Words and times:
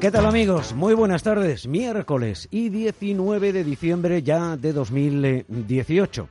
¿Qué 0.00 0.10
tal 0.10 0.24
amigos? 0.24 0.72
Muy 0.72 0.94
buenas 0.94 1.22
tardes. 1.22 1.66
Miércoles 1.66 2.48
y 2.50 2.70
19 2.70 3.52
de 3.52 3.64
diciembre 3.64 4.22
ya 4.22 4.56
de 4.56 4.72
2018. 4.72 6.26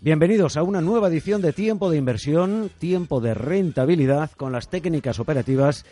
Bienvenidos 0.00 0.56
a 0.56 0.62
una 0.62 0.80
nueva 0.80 1.08
edición 1.08 1.42
de 1.42 1.52
Tiempo 1.52 1.90
de 1.90 1.96
Inversión, 1.96 2.70
Tiempo 2.78 3.20
de 3.20 3.34
Rentabilidad 3.34 4.30
con 4.36 4.52
las 4.52 4.68
técnicas 4.68 5.18
operativas 5.18 5.84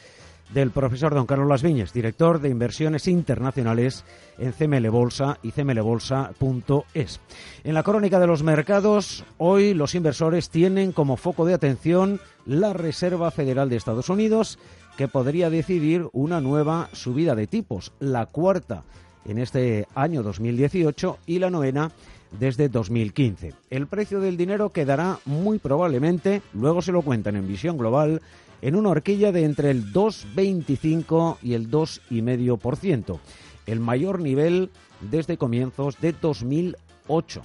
del 0.55 0.71
profesor 0.71 1.13
don 1.13 1.27
Carlos 1.27 1.49
Las 1.49 1.65
Viñes, 1.65 1.93
director 1.93 2.41
de 2.41 2.51
inversiones 2.51 3.09
internacionales 3.09 4.05
en 4.39 4.53
CML 4.53 4.89
Bolsa 4.89 5.39
y 5.43 5.51
cmlbolsa.es. 5.51 7.21
En 7.65 7.75
la 7.75 7.83
crónica 7.83 8.21
de 8.21 8.29
los 8.29 8.45
mercados, 8.45 9.25
hoy 9.39 9.75
los 9.75 9.97
inversores 9.97 10.51
tienen 10.51 10.93
como 10.93 11.17
foco 11.17 11.45
de 11.45 11.55
atención 11.55 12.21
la 12.47 12.73
Reserva 12.75 13.33
Federal 13.33 13.69
de 13.69 13.77
Estados 13.77 14.09
Unidos 14.09 14.59
que 14.99 15.07
podría 15.07 15.49
decidir 15.49 16.09
una 16.13 16.41
nueva 16.41 16.91
subida 16.93 17.37
de 17.37 17.47
tipos, 17.47 17.93
la 18.01 18.27
cuarta 18.27 18.83
en 19.25 19.39
este 19.39 19.87
año 19.95 20.25
2018 20.25 21.19
y 21.25 21.39
la 21.39 21.51
novena 21.51 21.93
desde 22.41 22.69
2015. 22.69 23.55
El 23.71 23.87
precio 23.87 24.19
del 24.19 24.37
dinero 24.37 24.71
quedará 24.71 25.21
muy 25.25 25.61
probablemente, 25.61 26.43
luego 26.53 26.83
se 26.83 26.91
lo 26.91 27.03
cuentan 27.03 27.37
en 27.37 27.47
visión 27.47 27.79
global, 27.79 28.23
en 28.61 28.75
una 28.75 28.89
horquilla 28.89 29.31
de 29.31 29.45
entre 29.45 29.71
el 29.71 29.93
2,25 29.93 31.37
y 31.45 31.55
el 31.55 31.71
2,5%, 31.71 33.21
el 33.67 33.79
mayor 33.79 34.19
nivel 34.19 34.69
desde 35.01 35.37
comienzos 35.37 36.01
de 36.01 36.13
2008. 36.13 37.43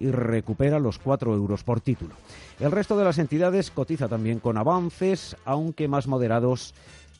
y 0.00 0.10
recupera 0.10 0.78
los 0.78 0.98
4 0.98 1.34
euros 1.34 1.64
por 1.64 1.80
título. 1.80 2.14
El 2.60 2.72
resto 2.72 2.96
de 2.96 3.04
las 3.04 3.18
entidades 3.18 3.70
cotiza 3.70 4.08
también 4.08 4.40
con 4.40 4.56
avances, 4.56 5.36
aunque 5.44 5.88
más 5.88 6.06
moderados 6.06 6.74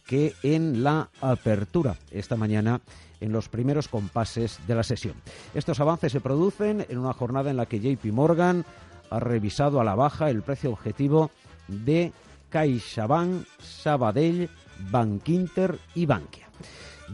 que 0.07 0.35
en 0.43 0.83
la 0.83 1.11
apertura 1.21 1.97
esta 2.11 2.37
mañana 2.37 2.81
en 3.21 3.33
los 3.33 3.49
primeros 3.49 3.89
compases 3.89 4.59
de 4.67 4.75
la 4.75 4.83
sesión. 4.83 5.15
Estos 5.55 5.81
avances 5.81 6.13
se 6.13 6.21
producen 6.21 6.85
en 6.89 6.99
una 6.99 7.15
jornada 7.15 7.51
en 7.51 7.57
la 7.57 7.67
que 7.67 7.81
JP 7.81 8.13
Morgan 8.13 8.65
ha 9.11 9.21
revisado 9.21 9.81
a 9.81 9.85
la 9.85 9.95
baja 9.95 10.31
el 10.31 10.43
precio 10.43 10.73
objetivo 10.73 11.31
de 11.69 12.13
CaixaBank, 12.51 13.47
Sabadell, 13.59 14.51
Bankinter 14.91 15.79
y 15.95 16.07
Bankia. 16.07 16.49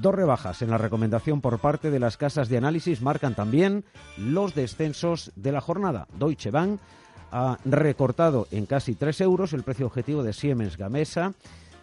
Dos 0.00 0.14
rebajas 0.14 0.62
en 0.62 0.70
la 0.70 0.78
recomendación 0.78 1.42
por 1.42 1.58
parte 1.58 1.90
de 1.90 2.00
las 2.00 2.16
casas 2.16 2.48
de 2.48 2.56
análisis 2.56 3.02
marcan 3.02 3.34
también 3.34 3.84
los 4.16 4.54
descensos 4.54 5.30
de 5.36 5.52
la 5.52 5.60
jornada. 5.60 6.08
Deutsche 6.18 6.50
Bank 6.50 6.80
ha 7.30 7.58
recortado 7.66 8.48
en 8.50 8.64
casi 8.64 8.94
3 8.94 9.20
euros 9.20 9.52
el 9.52 9.62
precio 9.62 9.84
objetivo 9.84 10.22
de 10.22 10.32
Siemens 10.32 10.78
Gamesa, 10.78 11.34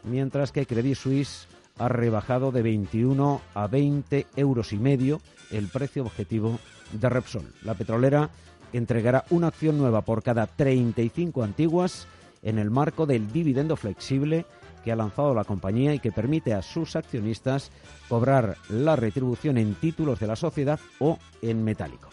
mientras 0.03 0.51
que 0.51 0.65
Credit 0.65 0.95
Suisse 0.95 1.47
ha 1.77 1.89
rebajado 1.89 2.51
de 2.51 2.63
21 2.63 3.39
a 3.53 3.67
20 3.67 4.25
euros 4.35 4.73
y 4.73 4.77
medio 4.77 5.21
el 5.51 5.67
precio 5.67 6.01
objetivo 6.01 6.59
de 6.93 7.09
Repsol. 7.09 7.53
La 7.61 7.75
petrolera 7.75 8.31
entregará 8.73 9.25
una 9.29 9.49
acción 9.49 9.77
nueva 9.77 10.01
por 10.01 10.23
cada 10.23 10.47
35 10.47 11.43
antiguas 11.43 12.07
en 12.41 12.57
el 12.57 12.71
marco 12.71 13.05
del 13.05 13.31
dividendo 13.31 13.75
flexible 13.75 14.47
que 14.87 14.93
ha 14.93 14.95
lanzado 14.95 15.33
la 15.33 15.43
compañía 15.43 15.93
y 15.93 15.99
que 15.99 16.13
permite 16.13 16.53
a 16.53 16.61
sus 16.61 16.95
accionistas 16.95 17.73
cobrar 18.07 18.55
la 18.69 18.95
retribución 18.95 19.57
en 19.57 19.75
títulos 19.75 20.17
de 20.17 20.27
la 20.27 20.37
sociedad 20.37 20.79
o 20.99 21.19
en 21.41 21.61
metálico. 21.61 22.07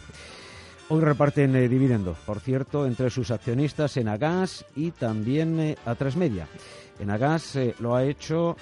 Hoy 0.89 1.01
reparten 1.01 1.55
eh, 1.55 1.69
dividendo, 1.69 2.17
por 2.27 2.41
cierto, 2.41 2.85
entre 2.85 3.11
sus 3.11 3.31
accionistas 3.31 3.97
en 3.97 4.09
Agas 4.09 4.67
y 4.75 4.91
también 4.91 5.61
eh, 5.61 5.77
a 5.87 5.95
Tres 5.95 6.17
Media. 6.17 6.49
En 6.99 7.13
Agas 7.13 7.55
eh, 7.55 7.77
lo 7.79 7.95
ha 7.95 8.03
hecho 8.03 8.57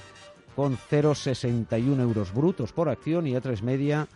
con 0.55 0.77
0,61 0.77 1.99
euros 2.03 2.35
brutos 2.35 2.71
por 2.75 2.91
acción 2.91 3.27
y 3.27 3.35
a 3.35 3.41
Tres 3.41 3.63
Media 3.63 4.09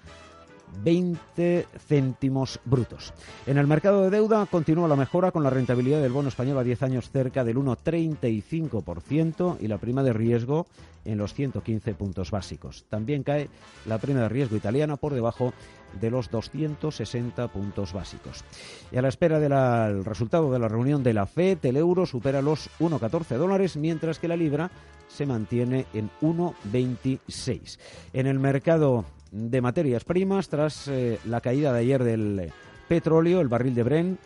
20 0.83 1.67
céntimos 1.87 2.61
brutos. 2.65 3.13
En 3.47 3.59
el 3.59 3.67
mercado 3.67 4.03
de 4.03 4.11
deuda 4.11 4.47
continúa 4.47 4.89
la 4.89 4.97
mejora 4.97 5.31
con 5.31 5.43
la 5.43 5.51
rentabilidad 5.51 6.03
del 6.03 6.13
bono 6.13 6.29
español 6.29 6.59
a 6.59 6.65
10 6.65 6.83
años 6.83 7.11
cerca 7.11 7.45
del 7.45 7.57
1,35% 7.57 9.59
y 9.61 9.69
la 9.69 9.79
prima 9.79 10.03
de 10.03 10.13
riesgo 10.13 10.67
en 11.05 11.19
los 11.19 11.35
115 11.35 11.95
puntos 11.95 12.31
básicos. 12.31 12.85
También 12.89 13.23
cae 13.23 13.49
la 13.87 13.99
prima 13.99 14.21
de 14.21 14.29
riesgo 14.29 14.57
italiana 14.57 14.97
por 14.97 15.15
debajo 15.15 15.53
de 16.01 16.11
los 16.11 16.31
260 16.31 17.49
puntos 17.49 17.93
básicos. 17.93 18.45
Y 18.91 18.97
a 18.97 19.03
la 19.03 19.09
espera 19.09 19.39
del 19.39 20.05
resultado 20.05 20.53
de 20.53 20.59
la 20.59 20.69
reunión 20.69 21.03
de 21.03 21.15
la 21.15 21.27
FED, 21.27 21.65
el 21.65 21.77
euro 21.77 22.07
supera 22.07 22.43
los 22.43 22.69
1,14 22.81 23.37
dólares, 23.37 23.77
mientras 23.77 24.19
que 24.19 24.29
la 24.29 24.37
libra 24.37 24.71
se 25.09 25.27
mantiene 25.27 25.87
en 25.95 26.11
1,26. 26.21 27.79
En 28.13 28.27
el 28.27 28.39
mercado 28.39 29.05
de 29.31 29.61
materias 29.61 30.05
primas 30.05 30.49
tras 30.49 30.89
eh, 30.89 31.19
la 31.25 31.41
caída 31.41 31.73
de 31.73 31.81
ayer 31.81 32.05
del 32.05 32.53
petróleo, 32.89 33.41
el 33.41 33.49
barril 33.49 33.75
de 33.75 33.83
Bren 33.83 34.19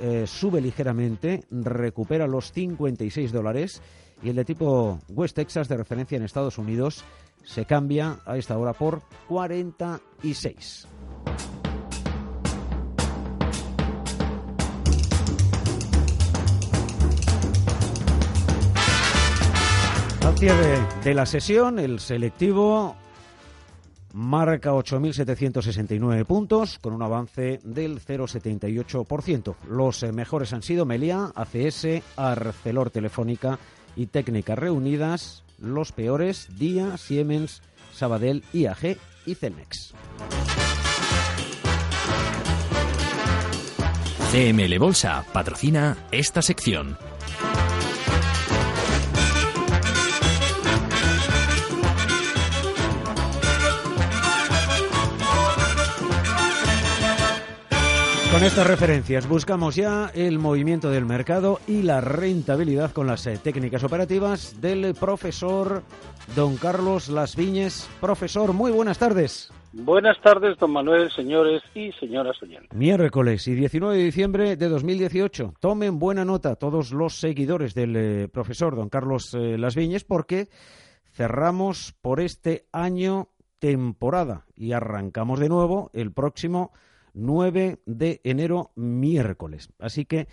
eh, 0.00 0.24
sube 0.26 0.60
ligeramente, 0.60 1.44
recupera 1.50 2.26
los 2.26 2.52
56 2.52 3.32
dólares 3.32 3.82
y 4.22 4.30
el 4.30 4.36
de 4.36 4.44
tipo 4.44 5.00
West 5.08 5.36
Texas 5.36 5.68
de 5.68 5.76
referencia 5.76 6.16
en 6.16 6.22
Estados 6.22 6.58
Unidos 6.58 7.04
se 7.44 7.64
cambia 7.64 8.18
a 8.26 8.36
esta 8.36 8.56
hora 8.58 8.72
por 8.74 9.02
46. 9.28 10.86
Al 20.24 20.38
cierre 20.38 20.78
de 21.02 21.14
la 21.14 21.26
sesión, 21.26 21.78
el 21.78 21.98
selectivo 22.00 22.94
marca 24.12 24.72
8.769 24.72 26.24
puntos 26.24 26.78
con 26.78 26.92
un 26.92 27.02
avance 27.02 27.60
del 27.64 28.00
0,78%. 28.00 29.54
Los 29.68 30.02
eh, 30.02 30.12
mejores 30.12 30.52
han 30.52 30.62
sido 30.62 30.86
Meliá, 30.86 31.32
ACS, 31.34 32.02
Arcelor 32.16 32.90
Telefónica 32.90 33.58
y 33.96 34.06
Técnicas 34.06 34.58
Reunidas. 34.58 35.44
Los 35.58 35.92
peores, 35.92 36.48
Día, 36.58 36.96
Siemens, 36.96 37.62
Sabadell, 37.92 38.44
IAG 38.52 38.96
y 39.26 39.34
Celnex. 39.34 39.94
CML 44.30 44.78
Bolsa 44.78 45.24
patrocina 45.32 45.96
esta 46.12 46.42
sección. 46.42 46.98
Con 58.38 58.46
estas 58.46 58.68
referencias 58.68 59.28
buscamos 59.28 59.74
ya 59.74 60.12
el 60.14 60.38
movimiento 60.38 60.90
del 60.90 61.04
mercado 61.04 61.58
y 61.66 61.82
la 61.82 62.00
rentabilidad 62.00 62.92
con 62.92 63.08
las 63.08 63.26
eh, 63.26 63.36
técnicas 63.42 63.82
operativas 63.82 64.60
del 64.60 64.94
profesor 64.94 65.82
don 66.36 66.56
Carlos 66.56 67.08
Las 67.08 67.34
Viñes. 67.34 67.90
Profesor, 68.00 68.52
muy 68.52 68.70
buenas 68.70 68.96
tardes. 68.96 69.52
Buenas 69.72 70.20
tardes, 70.20 70.56
don 70.56 70.70
Manuel, 70.70 71.10
señores 71.10 71.64
y 71.74 71.90
señoras 71.98 72.40
oyentes. 72.40 72.72
Miércoles 72.72 73.48
y 73.48 73.56
19 73.56 73.96
de 73.96 74.04
diciembre 74.04 74.54
de 74.54 74.68
2018. 74.68 75.54
Tomen 75.58 75.98
buena 75.98 76.24
nota 76.24 76.54
todos 76.54 76.92
los 76.92 77.18
seguidores 77.18 77.74
del 77.74 77.96
eh, 77.96 78.28
profesor 78.28 78.76
don 78.76 78.88
Carlos 78.88 79.34
eh, 79.34 79.58
Las 79.58 79.74
Viñes 79.74 80.04
porque 80.04 80.46
cerramos 81.10 81.92
por 82.00 82.20
este 82.20 82.68
año 82.70 83.30
temporada 83.58 84.46
y 84.54 84.70
arrancamos 84.70 85.40
de 85.40 85.48
nuevo 85.48 85.90
el 85.92 86.12
próximo 86.12 86.70
9 87.18 87.80
de 87.84 88.20
enero, 88.24 88.70
miércoles. 88.76 89.70
Así 89.78 90.04
que 90.04 90.28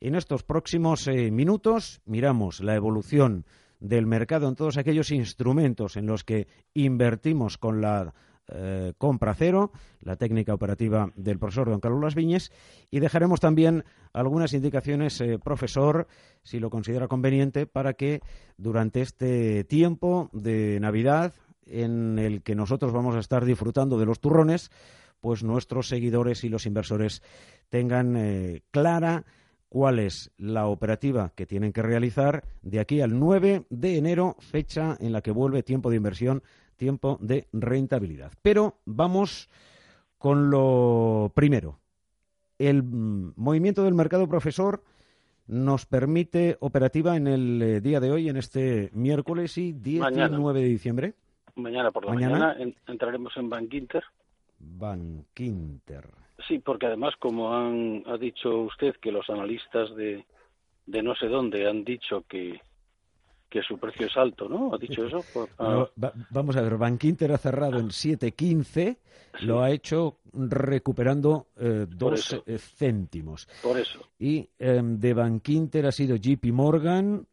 en 0.00 0.14
estos 0.14 0.44
próximos 0.44 1.06
eh, 1.08 1.30
minutos 1.30 2.00
miramos 2.06 2.60
la 2.60 2.76
evolución 2.76 3.44
del 3.80 4.06
mercado 4.06 4.48
en 4.48 4.54
todos 4.54 4.76
aquellos 4.76 5.10
instrumentos 5.10 5.96
en 5.96 6.06
los 6.06 6.24
que 6.24 6.46
invertimos 6.74 7.58
con 7.58 7.80
la 7.80 8.14
eh, 8.50 8.94
compra 8.96 9.34
cero, 9.34 9.72
la 10.00 10.16
técnica 10.16 10.54
operativa 10.54 11.12
del 11.16 11.38
profesor 11.38 11.68
don 11.68 11.80
Carlos 11.80 12.00
Las 12.00 12.14
Viñes, 12.14 12.50
y 12.90 13.00
dejaremos 13.00 13.40
también 13.40 13.84
algunas 14.12 14.54
indicaciones, 14.54 15.20
eh, 15.20 15.38
profesor, 15.38 16.06
si 16.42 16.58
lo 16.58 16.70
considera 16.70 17.08
conveniente, 17.08 17.66
para 17.66 17.92
que 17.92 18.20
durante 18.56 19.02
este 19.02 19.64
tiempo 19.64 20.30
de 20.32 20.80
Navidad, 20.80 21.34
en 21.66 22.18
el 22.18 22.42
que 22.42 22.54
nosotros 22.54 22.92
vamos 22.92 23.16
a 23.16 23.20
estar 23.20 23.44
disfrutando 23.44 23.98
de 23.98 24.06
los 24.06 24.20
turrones, 24.20 24.70
pues 25.20 25.42
nuestros 25.42 25.88
seguidores 25.88 26.44
y 26.44 26.48
los 26.48 26.66
inversores 26.66 27.22
tengan 27.68 28.16
eh, 28.16 28.62
clara 28.70 29.24
cuál 29.68 29.98
es 29.98 30.32
la 30.38 30.66
operativa 30.66 31.32
que 31.34 31.46
tienen 31.46 31.72
que 31.72 31.82
realizar 31.82 32.44
de 32.62 32.80
aquí 32.80 33.00
al 33.00 33.18
9 33.18 33.64
de 33.68 33.98
enero, 33.98 34.36
fecha 34.40 34.96
en 35.00 35.12
la 35.12 35.20
que 35.20 35.30
vuelve 35.30 35.62
tiempo 35.62 35.90
de 35.90 35.96
inversión, 35.96 36.42
tiempo 36.76 37.18
de 37.20 37.48
rentabilidad. 37.52 38.32
Pero 38.42 38.78
vamos 38.84 39.48
con 40.16 40.50
lo 40.50 41.32
primero. 41.34 41.78
El 42.58 42.82
mm, 42.82 43.34
movimiento 43.36 43.84
del 43.84 43.94
mercado, 43.94 44.28
profesor, 44.28 44.82
nos 45.46 45.86
permite 45.86 46.56
operativa 46.60 47.16
en 47.16 47.26
el 47.26 47.62
eh, 47.62 47.80
día 47.80 48.00
de 48.00 48.10
hoy, 48.10 48.28
en 48.28 48.36
este 48.36 48.90
miércoles 48.92 49.56
y 49.58 49.72
19 49.72 50.60
de 50.60 50.66
diciembre. 50.66 51.14
Mañana 51.54 51.90
por 51.90 52.04
la 52.04 52.14
mañana, 52.14 52.56
entraremos 52.86 53.36
en 53.36 53.48
Bank 53.48 53.72
Inter 53.74 54.04
Van 54.58 55.24
Quinter. 55.34 56.08
Sí, 56.46 56.58
porque 56.58 56.86
además, 56.86 57.14
como 57.18 57.54
han, 57.54 58.04
ha 58.06 58.16
dicho 58.16 58.60
usted, 58.60 58.94
que 58.96 59.12
los 59.12 59.28
analistas 59.28 59.94
de, 59.96 60.24
de 60.86 61.02
no 61.02 61.14
sé 61.14 61.26
dónde 61.26 61.68
han 61.68 61.84
dicho 61.84 62.24
que, 62.28 62.60
que 63.48 63.62
su 63.62 63.78
precio 63.78 64.06
es 64.06 64.16
alto, 64.16 64.48
¿no? 64.48 64.74
¿Ha 64.74 64.78
dicho 64.78 65.06
eso? 65.06 65.24
vamos 66.30 66.56
a 66.56 66.62
ver, 66.62 66.76
Van 66.76 66.98
Quinter 66.98 67.32
ha 67.32 67.38
cerrado 67.38 67.78
en 67.78 67.88
7.15, 67.88 68.98
lo 69.40 69.62
ha 69.62 69.70
hecho 69.70 70.18
recuperando 70.32 71.48
eh, 71.56 71.86
dos 71.88 72.36
eh, 72.46 72.58
céntimos. 72.58 73.48
Por 73.62 73.78
eso. 73.78 74.00
Y 74.18 74.48
em, 74.58 74.98
de 74.98 75.14
Van 75.14 75.40
Quinter 75.40 75.86
ha 75.86 75.92
sido 75.92 76.16
JP 76.16 76.44
Morgan, 76.52 77.26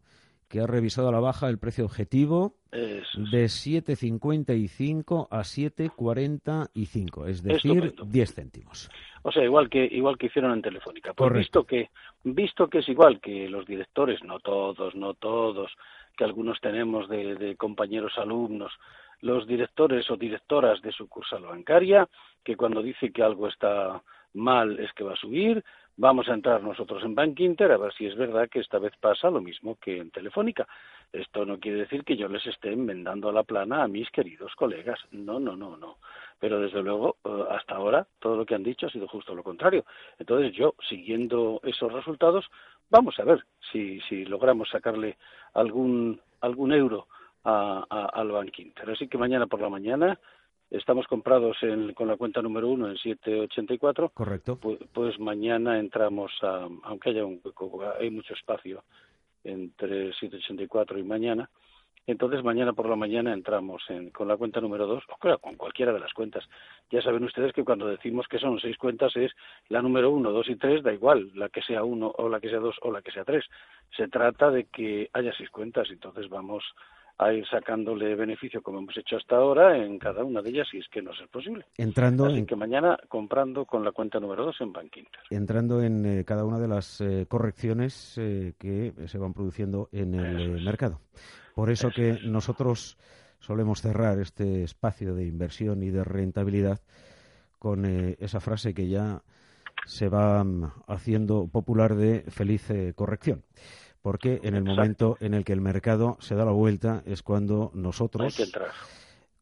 que 0.47 0.61
ha 0.61 0.67
revisado 0.67 1.09
a 1.09 1.11
la 1.11 1.19
baja 1.19 1.49
el 1.49 1.57
precio 1.57 1.85
objetivo 1.85 2.55
de 2.75 3.45
7,55 3.45 5.27
a 5.29 5.39
7,45, 5.39 7.27
es 7.27 7.43
decir, 7.43 7.93
10 8.05 8.33
céntimos. 8.33 8.89
O 9.23 9.31
sea, 9.31 9.43
igual 9.43 9.69
que 9.69 9.85
igual 9.85 10.17
que 10.17 10.27
hicieron 10.27 10.53
en 10.53 10.61
Telefónica. 10.61 11.13
Pues 11.13 11.33
visto 11.33 11.63
que 11.63 11.89
visto 12.23 12.69
que 12.69 12.79
es 12.79 12.89
igual 12.89 13.19
que 13.19 13.49
los 13.49 13.65
directores, 13.65 14.23
no 14.23 14.39
todos, 14.39 14.93
no 14.95 15.13
todos, 15.15 15.71
que 16.15 16.23
algunos 16.23 16.59
tenemos 16.61 17.09
de, 17.09 17.35
de 17.35 17.55
compañeros 17.55 18.13
alumnos, 18.17 18.71
los 19.21 19.47
directores 19.47 20.09
o 20.11 20.17
directoras 20.17 20.81
de 20.81 20.91
sucursal 20.91 21.43
bancaria, 21.43 22.07
que 22.43 22.55
cuando 22.55 22.81
dice 22.81 23.11
que 23.11 23.23
algo 23.23 23.47
está 23.47 24.01
mal 24.33 24.79
es 24.79 24.91
que 24.93 25.03
va 25.03 25.13
a 25.13 25.17
subir, 25.17 25.63
Vamos 25.97 26.27
a 26.27 26.33
entrar 26.33 26.61
nosotros 26.61 27.01
en 27.03 27.15
Bank 27.15 27.39
Inter 27.39 27.71
a 27.71 27.77
ver 27.77 27.93
si 27.93 28.05
es 28.05 28.17
verdad 28.17 28.49
que 28.49 28.59
esta 28.59 28.79
vez 28.79 28.91
pasa 28.99 29.29
lo 29.29 29.39
mismo 29.39 29.77
que 29.79 29.97
en 29.97 30.11
Telefónica. 30.11 30.67
Esto 31.13 31.45
no 31.45 31.57
quiere 31.57 31.79
decir 31.79 32.03
que 32.03 32.17
yo 32.17 32.27
les 32.27 32.45
esté 32.45 32.73
enmendando 32.73 33.29
a 33.29 33.31
la 33.31 33.43
plana 33.43 33.81
a 33.81 33.87
mis 33.87 34.09
queridos 34.11 34.53
colegas. 34.55 34.99
No, 35.11 35.39
no, 35.39 35.55
no, 35.55 35.77
no. 35.77 35.99
Pero 36.37 36.59
desde 36.59 36.83
luego, 36.83 37.15
eh, 37.23 37.45
hasta 37.49 37.75
ahora, 37.75 38.05
todo 38.19 38.35
lo 38.35 38.45
que 38.45 38.55
han 38.55 38.63
dicho 38.63 38.87
ha 38.87 38.89
sido 38.89 39.07
justo 39.07 39.33
lo 39.33 39.41
contrario. 39.41 39.85
Entonces 40.19 40.51
yo, 40.51 40.75
siguiendo 40.89 41.61
esos 41.63 41.93
resultados, 41.93 42.45
vamos 42.89 43.17
a 43.19 43.23
ver 43.23 43.45
si, 43.71 44.01
si 44.01 44.25
logramos 44.25 44.67
sacarle 44.69 45.17
algún, 45.53 46.19
algún 46.41 46.73
euro 46.73 47.07
a, 47.45 47.85
al 48.11 48.31
Bank 48.31 48.59
Inter. 48.59 48.89
Así 48.89 49.07
que 49.07 49.17
mañana 49.17 49.47
por 49.47 49.61
la 49.61 49.69
mañana 49.69 50.19
estamos 50.69 51.07
comprados 51.07 51.57
con 51.95 52.07
la 52.07 52.17
cuenta 52.17 52.41
número 52.41 52.69
uno 52.69 52.89
en 52.89 52.97
784. 52.97 54.09
Correcto. 54.09 54.57
Pues, 54.57 54.79
pues, 54.93 55.19
mañana 55.19 55.79
entramos 55.79 56.31
a, 56.41 56.67
aunque 56.83 57.09
haya 57.09 57.25
un 57.25 57.41
hay 57.99 58.09
mucho 58.09 58.33
espacio 58.33 58.83
entre 59.43 60.13
784 60.13 60.99
y 60.99 61.03
mañana. 61.03 61.49
Entonces 62.07 62.43
mañana 62.43 62.73
por 62.73 62.87
la 62.87 62.95
mañana 62.95 63.33
entramos 63.33 63.81
con 64.13 64.27
la 64.27 64.37
cuenta 64.37 64.61
número 64.61 64.85
dos, 64.85 65.03
o 65.09 65.17
claro, 65.17 65.39
con 65.39 65.55
cualquiera 65.55 65.91
de 65.91 65.99
las 65.99 66.13
cuentas. 66.13 66.43
Ya 66.91 67.01
saben 67.01 67.23
ustedes 67.23 67.51
que 67.51 67.63
cuando 67.63 67.87
decimos 67.87 68.27
que 68.27 68.37
son 68.37 68.59
seis 68.59 68.77
cuentas 68.77 69.15
es 69.15 69.31
la 69.69 69.81
número 69.81 70.11
uno, 70.11 70.31
dos 70.31 70.47
y 70.47 70.55
tres, 70.55 70.83
da 70.83 70.93
igual, 70.93 71.31
la 71.33 71.49
que 71.49 71.63
sea 71.63 71.83
uno 71.83 72.13
o 72.17 72.29
la 72.29 72.39
que 72.39 72.49
sea 72.49 72.59
dos 72.59 72.75
o 72.83 72.91
la 72.91 73.01
que 73.01 73.11
sea 73.11 73.23
tres. 73.23 73.43
Se 73.97 74.07
trata 74.07 74.51
de 74.51 74.65
que 74.65 75.09
haya 75.13 75.33
seis 75.35 75.49
cuentas, 75.49 75.89
entonces 75.89 76.29
vamos 76.29 76.63
a 77.17 77.31
ir 77.31 77.45
sacándole 77.47 78.15
beneficio 78.15 78.61
como 78.61 78.79
hemos 78.79 78.97
hecho 78.97 79.15
hasta 79.15 79.37
ahora 79.37 79.77
en 79.77 79.97
cada 79.99 80.23
una 80.23 80.41
de 80.41 80.49
ellas 80.49 80.67
si 80.69 80.79
es 80.79 80.87
que 80.89 81.01
no 81.01 81.11
es 81.11 81.29
posible. 81.29 81.65
Entrando 81.77 82.25
Así 82.25 82.39
en... 82.39 82.45
que 82.45 82.55
mañana 82.55 82.97
comprando 83.07 83.65
con 83.65 83.83
la 83.85 83.91
cuenta 83.91 84.19
número 84.19 84.45
dos 84.45 84.59
en 84.59 84.73
Bank 84.73 84.97
Inter. 84.97 85.21
Entrando 85.29 85.81
en 85.81 86.05
eh, 86.05 86.25
cada 86.25 86.43
una 86.43 86.59
de 86.59 86.67
las 86.67 86.99
eh, 87.01 87.25
correcciones 87.27 88.17
eh, 88.17 88.53
que 88.57 88.93
se 89.07 89.17
van 89.17 89.33
produciendo 89.33 89.89
en 89.91 90.15
el 90.15 90.63
mercado. 90.63 90.99
Por 91.53 91.69
eso, 91.69 91.89
que 91.89 92.19
nosotros 92.23 92.97
solemos 93.39 93.81
cerrar 93.81 94.19
este 94.19 94.63
espacio 94.63 95.15
de 95.15 95.25
inversión 95.25 95.83
y 95.83 95.89
de 95.89 96.03
rentabilidad 96.03 96.81
con 97.59 97.85
esa 97.85 98.41
frase 98.41 98.73
que 98.73 98.89
ya 98.89 99.21
se 99.85 100.09
va 100.09 100.43
mm, 100.43 100.71
haciendo 100.87 101.47
popular 101.47 101.95
de 101.95 102.25
feliz 102.29 102.67
corrección 102.95 103.43
porque 104.05 104.39
en 104.43 104.53
el 104.53 104.63
momento 104.63 105.17
en 105.19 105.33
el 105.33 105.43
que 105.43 105.51
el 105.51 105.61
mercado 105.61 106.17
se 106.19 106.35
da 106.35 106.45
la 106.45 106.51
vuelta 106.51 107.01
es 107.07 107.23
cuando 107.23 107.71
nosotros 107.73 108.39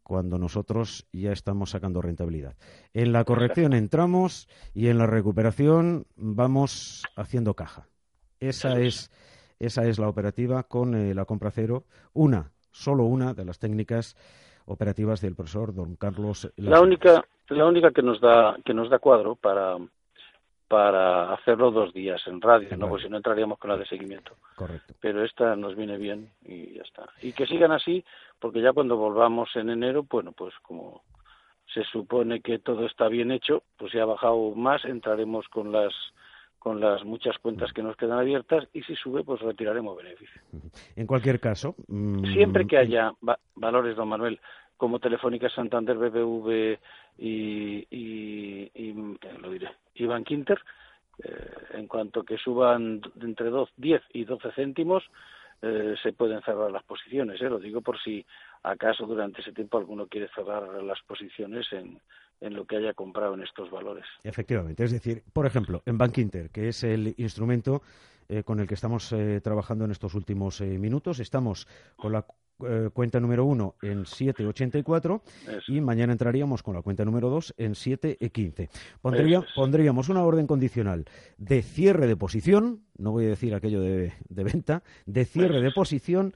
cuando 0.03 0.37
nosotros 0.37 1.05
ya 1.11 1.33
estamos 1.33 1.71
sacando 1.71 2.01
rentabilidad. 2.01 2.55
En 2.93 3.11
la 3.11 3.25
corrección 3.25 3.73
entramos 3.73 4.47
y 4.73 4.87
en 4.87 4.99
la 4.99 5.05
recuperación 5.05 6.05
vamos 6.15 7.03
haciendo 7.17 7.55
caja. 7.55 7.89
Esa 8.39 8.79
es 8.79 9.11
esa 9.59 9.83
es 9.83 9.99
la 9.99 10.07
operativa 10.07 10.63
con 10.63 10.95
eh, 10.95 11.13
la 11.13 11.25
compra 11.25 11.51
cero, 11.51 11.83
una, 12.13 12.53
solo 12.71 13.03
una 13.03 13.33
de 13.33 13.43
las 13.43 13.59
técnicas 13.59 14.15
operativas 14.65 15.19
del 15.19 15.35
profesor 15.35 15.75
don 15.75 15.97
Carlos. 15.97 16.49
La 16.55 16.79
única 16.79 17.25
la 17.49 17.65
única 17.65 17.91
que 17.91 18.01
nos 18.01 18.21
da 18.21 18.55
que 18.63 18.73
nos 18.73 18.89
da 18.89 18.99
cuadro 18.99 19.35
para 19.35 19.75
para 20.73 21.31
hacerlo 21.31 21.69
dos 21.69 21.93
días 21.93 22.19
en 22.25 22.41
radio, 22.41 22.75
¿no? 22.75 22.89
Pues 22.89 23.03
si 23.03 23.07
no 23.07 23.17
entraríamos 23.17 23.59
con 23.59 23.69
la 23.69 23.77
de 23.77 23.85
seguimiento. 23.85 24.37
Correcto. 24.55 24.95
Pero 24.99 25.23
esta 25.23 25.55
nos 25.55 25.75
viene 25.75 25.99
bien 25.99 26.31
y 26.43 26.73
ya 26.73 26.81
está. 26.81 27.07
Y 27.21 27.31
que 27.31 27.45
sigan 27.45 27.71
así, 27.71 28.03
porque 28.39 28.59
ya 28.59 28.73
cuando 28.73 28.97
volvamos 28.97 29.55
en 29.55 29.69
enero, 29.69 30.07
bueno, 30.09 30.31
pues 30.31 30.51
como 30.63 31.03
se 31.71 31.83
supone 31.83 32.41
que 32.41 32.57
todo 32.57 32.87
está 32.87 33.07
bien 33.07 33.29
hecho, 33.29 33.61
pues 33.77 33.91
si 33.91 33.99
ha 33.99 34.05
bajado 34.05 34.55
más, 34.55 34.83
entraremos 34.85 35.47
con 35.49 35.71
las 35.71 35.93
con 36.57 36.79
las 36.79 37.03
muchas 37.03 37.37
cuentas 37.37 37.71
que 37.71 37.83
nos 37.83 37.95
quedan 37.95 38.17
abiertas 38.17 38.67
y 38.73 38.81
si 38.81 38.95
sube, 38.95 39.23
pues 39.23 39.41
retiraremos 39.41 39.95
beneficio. 39.95 40.41
En 40.95 41.05
cualquier 41.05 41.39
caso. 41.39 41.75
Mm, 41.87 42.33
Siempre 42.33 42.65
que 42.65 42.77
haya 42.77 43.11
valores, 43.53 43.95
don 43.95 44.07
Manuel, 44.07 44.39
como 44.77 44.99
Telefónica 44.99 45.49
Santander, 45.49 45.97
BBV 45.97 46.77
y, 47.17 47.87
y, 47.89 48.71
y 48.73 49.17
lo 49.39 49.51
diré, 49.51 49.69
y 49.95 50.05
Bankinter, 50.05 50.59
eh, 51.23 51.51
en 51.73 51.87
cuanto 51.87 52.23
que 52.23 52.37
suban 52.37 53.01
entre 53.21 53.51
10 53.77 54.01
y 54.13 54.25
12 54.25 54.51
céntimos, 54.53 55.03
eh, 55.61 55.95
se 56.01 56.11
pueden 56.11 56.41
cerrar 56.41 56.71
las 56.71 56.83
posiciones. 56.83 57.39
¿eh? 57.41 57.49
Lo 57.49 57.59
digo 57.59 57.81
por 57.81 58.01
si 58.01 58.25
acaso 58.63 59.05
durante 59.05 59.41
ese 59.41 59.53
tiempo 59.53 59.77
alguno 59.77 60.07
quiere 60.07 60.27
cerrar 60.35 60.83
las 60.83 61.01
posiciones 61.03 61.65
en, 61.71 62.01
en 62.41 62.53
lo 62.53 62.65
que 62.65 62.77
haya 62.77 62.93
comprado 62.93 63.35
en 63.35 63.43
estos 63.43 63.71
valores. 63.71 64.05
Efectivamente. 64.23 64.83
Es 64.83 64.91
decir, 64.91 65.23
por 65.31 65.45
ejemplo, 65.45 65.81
en 65.85 65.97
Bank 65.97 66.17
Inter, 66.17 66.49
que 66.49 66.67
es 66.67 66.83
el 66.83 67.13
instrumento 67.17 67.81
eh, 68.29 68.43
con 68.43 68.59
el 68.59 68.67
que 68.67 68.73
estamos 68.73 69.11
eh, 69.11 69.41
trabajando 69.41 69.85
en 69.85 69.91
estos 69.91 70.13
últimos 70.15 70.61
eh, 70.61 70.65
minutos. 70.79 71.19
Estamos 71.19 71.67
con 71.95 72.13
la 72.13 72.25
cuenta 72.93 73.19
número 73.19 73.45
uno 73.45 73.75
en 73.81 74.03
7,84 74.03 75.21
y 75.67 75.81
mañana 75.81 76.13
entraríamos 76.13 76.63
con 76.63 76.75
la 76.75 76.81
cuenta 76.81 77.05
número 77.05 77.29
dos 77.29 77.53
en 77.57 77.73
7,15. 77.73 78.69
Pondría, 79.01 79.45
Pondríamos 79.55 80.09
una 80.09 80.23
orden 80.23 80.47
condicional 80.47 81.05
de 81.37 81.61
cierre 81.61 82.07
de 82.07 82.15
posición, 82.15 82.81
no 82.97 83.11
voy 83.11 83.25
a 83.25 83.29
decir 83.29 83.53
aquello 83.53 83.81
de, 83.81 84.13
venta, 84.29 84.83
de 85.05 85.25
cierre 85.25 85.61
de 85.61 85.71
posición, 85.71 86.33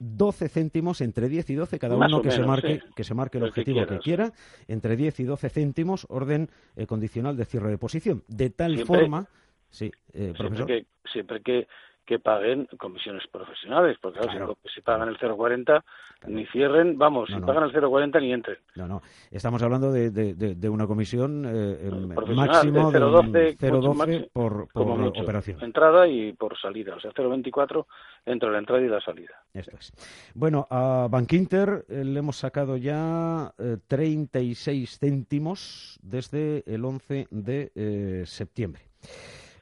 12 0.00 0.48
céntimos 0.48 1.00
entre 1.00 1.28
10 1.28 1.50
y 1.50 1.54
12, 1.54 1.78
cada 1.78 1.96
uno 1.96 2.22
que, 2.22 2.30
se 2.30 2.42
marque, 2.42 2.80
que 2.94 3.04
se 3.04 3.14
marque 3.14 3.38
el 3.38 3.44
objetivo 3.44 3.86
que, 3.86 3.98
quiera, 3.98 4.32
entre 4.68 4.96
10 4.96 5.20
y 5.20 5.24
12 5.24 5.48
céntimos, 5.50 6.06
orden 6.08 6.50
condicional 6.86 7.36
de 7.36 7.44
cierre 7.44 7.70
de 7.70 7.78
posición, 7.78 8.24
de 8.28 8.50
tal 8.50 8.78
forma 8.84 9.28
Sí, 9.74 9.90
eh, 10.12 10.32
profesor. 10.38 10.68
Siempre 10.68 10.84
que, 10.84 11.10
siempre 11.10 11.42
que, 11.42 11.66
que 12.04 12.18
paguen 12.18 12.68
comisiones 12.78 13.22
profesionales, 13.30 13.96
porque 14.00 14.20
claro, 14.20 14.56
Si, 14.74 14.80
pagan 14.80 15.08
el 15.08 15.18
0,40 15.18 15.82
ni 16.26 16.46
cierren, 16.46 16.96
vamos, 16.98 17.28
si 17.28 17.40
pagan 17.40 17.64
el 17.64 17.72
0,40 17.72 18.20
ni 18.20 18.32
entren. 18.32 18.58
No, 18.76 18.86
no, 18.86 19.02
estamos 19.30 19.62
hablando 19.62 19.92
de, 19.92 20.10
de, 20.10 20.68
una 20.68 20.86
comisión 20.86 21.44
eh, 21.46 21.90
máximo 22.34 22.90
de 22.90 23.56
0,12 23.56 24.30
por, 24.32 24.68
por 24.68 24.88
operación. 25.18 25.62
Entrada 25.62 26.06
y 26.06 26.32
por 26.32 26.58
salida, 26.58 26.94
o 26.96 27.00
sea, 27.00 27.10
0,24 27.12 27.86
entre 28.26 28.50
la 28.50 28.58
entrada 28.58 28.82
y 28.82 28.88
la 28.88 29.00
salida. 29.00 29.42
Esto 29.52 29.76
es. 29.78 29.92
Bueno, 30.34 30.66
a 30.70 31.08
Bankinter 31.10 31.84
eh, 31.88 32.04
le 32.04 32.18
hemos 32.18 32.36
sacado 32.36 32.76
ya 32.76 33.52
36 33.88 34.66
eh, 34.68 34.98
céntimos 34.98 35.98
desde 36.02 36.64
el 36.66 36.84
11 36.84 37.28
de 37.30 38.24
septiembre. 38.26 38.82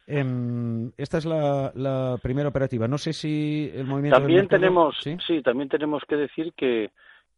Em, 0.06 0.90
esta 0.96 1.18
es 1.18 1.24
la, 1.24 2.18
primera 2.22 2.48
operativa. 2.48 2.88
No 2.88 2.98
sé 2.98 3.12
si 3.12 3.70
el 3.74 3.86
movimiento. 3.86 4.18
También 4.18 4.48
tenemos, 4.48 4.96
¿sí? 5.00 5.42
también 5.42 5.68
tenemos 5.68 6.02
que 6.08 6.16
decir 6.16 6.52
que, 6.54 6.90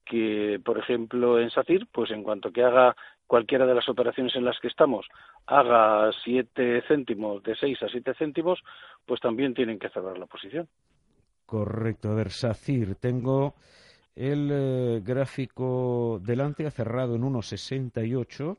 que, 0.05 0.61
por 0.65 0.79
ejemplo, 0.79 1.39
en 1.39 1.51
SACIR, 1.51 1.87
pues 1.93 2.11
en 2.11 2.23
cuanto 2.23 2.51
que 2.51 2.65
haga 2.65 2.97
cualquiera 3.27 3.67
de 3.67 3.75
las 3.75 3.89
operaciones 3.89 4.35
en 4.37 4.45
las 4.45 4.59
que 4.61 4.69
estamos, 4.69 5.07
haga 5.47 6.11
siete 6.25 6.83
céntimos, 6.89 7.43
de 7.43 7.55
seis 7.57 7.83
a 7.83 7.89
siete 7.89 8.15
céntimos, 8.15 8.63
pues 9.07 9.21
también 9.21 9.55
tienen 9.55 9.79
que 9.79 9.89
cerrar 9.91 10.19
la 10.19 10.27
posición. 10.27 10.69
Correcto. 11.47 12.11
A 12.11 12.15
ver, 12.15 12.31
SACIR, 12.31 12.95
tengo 12.97 13.55
el 14.17 14.49
eh, 14.53 15.01
gráfico 15.05 16.21
delante, 16.23 16.67
ha 16.67 16.71
cerrado 16.71 17.17
en 17.17 17.23
1,68 17.23 18.57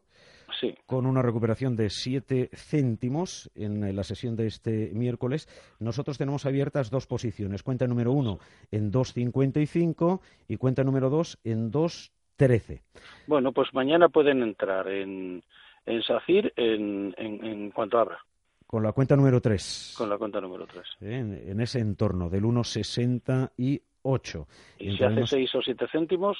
con 0.85 1.05
una 1.05 1.21
recuperación 1.21 1.75
de 1.75 1.89
7 1.89 2.49
céntimos 2.53 3.49
en 3.55 3.95
la 3.95 4.03
sesión 4.03 4.35
de 4.35 4.47
este 4.47 4.91
miércoles. 4.93 5.47
Nosotros 5.79 6.17
tenemos 6.17 6.45
abiertas 6.45 6.89
dos 6.89 7.07
posiciones. 7.07 7.63
Cuenta 7.63 7.87
número 7.87 8.11
uno 8.11 8.39
en 8.71 8.91
2.55 8.91 10.19
y 10.47 10.57
cuenta 10.57 10.83
número 10.83 11.09
dos 11.09 11.39
en 11.43 11.71
2.13. 11.71 12.81
Bueno, 13.27 13.51
pues 13.51 13.73
mañana 13.73 14.09
pueden 14.09 14.43
entrar 14.43 14.87
en, 14.87 15.43
en 15.85 16.03
SACIR 16.03 16.53
en, 16.55 17.13
en, 17.17 17.71
cuanto 17.71 17.99
abra. 17.99 18.19
Con 18.67 18.83
la 18.83 18.91
cuenta 18.91 19.15
número 19.15 19.39
3. 19.41 19.95
Con 19.97 20.09
la 20.09 20.17
cuenta 20.17 20.41
número 20.41 20.65
3. 20.65 20.83
En, 21.01 21.49
en 21.49 21.61
ese 21.61 21.79
entorno 21.79 22.29
del 22.29 22.43
1,60 22.43 23.51
y 23.57 23.81
8. 24.05 24.47
Y, 24.79 24.95
si 24.95 25.03
hace 25.03 25.25
6 25.25 25.55
o 25.55 25.61
7 25.61 25.87
céntimos 25.91 26.37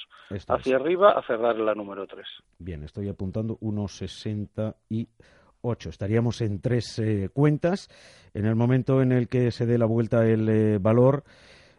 hacia 0.48 0.76
arriba, 0.76 1.12
a 1.12 1.22
cerrar 1.26 1.58
la 1.58 1.74
número 1.74 2.06
3. 2.06 2.24
Bien, 2.58 2.82
estoy 2.84 3.08
apuntando 3.08 3.58
1,68. 3.58 5.88
Estaríamos 5.88 6.40
en 6.42 6.60
tres 6.60 6.96
eh, 7.00 7.28
cuentas. 7.32 7.88
En 8.34 8.46
el 8.46 8.54
momento 8.54 9.02
en 9.02 9.10
el 9.10 9.28
que 9.28 9.50
se 9.50 9.66
dé 9.66 9.78
la 9.78 9.86
vuelta 9.86 10.24
el 10.26 10.48
eh, 10.48 10.78
valor, 10.78 11.24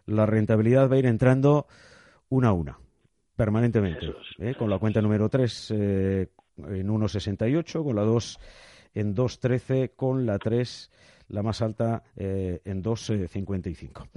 la 0.06 0.26
rentabilidad 0.26 0.92
va 0.92 0.96
a 0.96 1.00
ir 1.00 1.06
entrando 1.06 1.68
una 2.28 2.50
a 2.50 2.54
una, 2.54 2.78
permanentemente. 3.38 4.14
¿eh? 4.40 4.56
con 4.56 4.70
la 4.70 4.80
cuenta 4.80 5.02
número 5.02 5.30
3 5.30 5.72
en 5.72 6.28
1,68, 6.58 7.84
con 7.84 7.96
la 7.96 8.02
2 8.02 8.40
en 8.96 9.16
2,13, 9.16 9.92
con 9.96 10.26
la 10.26 10.38
3 10.38 10.92
la 11.30 11.44
más 11.44 11.62
alta 11.62 12.04
eh, 12.16 12.62
en 12.66 12.84
2,55. 12.84 14.08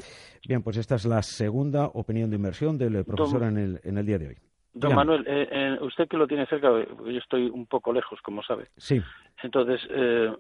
Bien, 0.47 0.63
pues 0.63 0.77
esta 0.77 0.97
es 0.97 1.05
la 1.05 1.23
segunda 1.23 1.87
opinión 1.87 2.31
de 2.31 2.37
inversión 2.37 2.79
del 2.79 3.05
profesor 3.05 3.43
en, 3.45 3.59
el, 3.59 3.81
en 3.85 3.99
el 3.99 4.07
día 4.07 4.19
de 4.19 4.29
hoy. 4.29 4.37
Don 4.73 4.95
Manuel, 4.95 5.25
eh, 5.27 5.49
eh, 5.51 5.79
usted 5.83 6.07
que 6.07 6.17
lo 6.17 6.29
tiene 6.29 6.47
cerca, 6.47 6.69
yo 6.69 7.19
estoy 7.19 7.51
un 7.51 7.67
poco 7.67 7.93
lejos, 7.93 8.21
como 8.23 8.41
sabe. 8.43 8.69
Sí. 8.77 9.03
Entonces, 9.43 9.81
eh, 9.91 10.31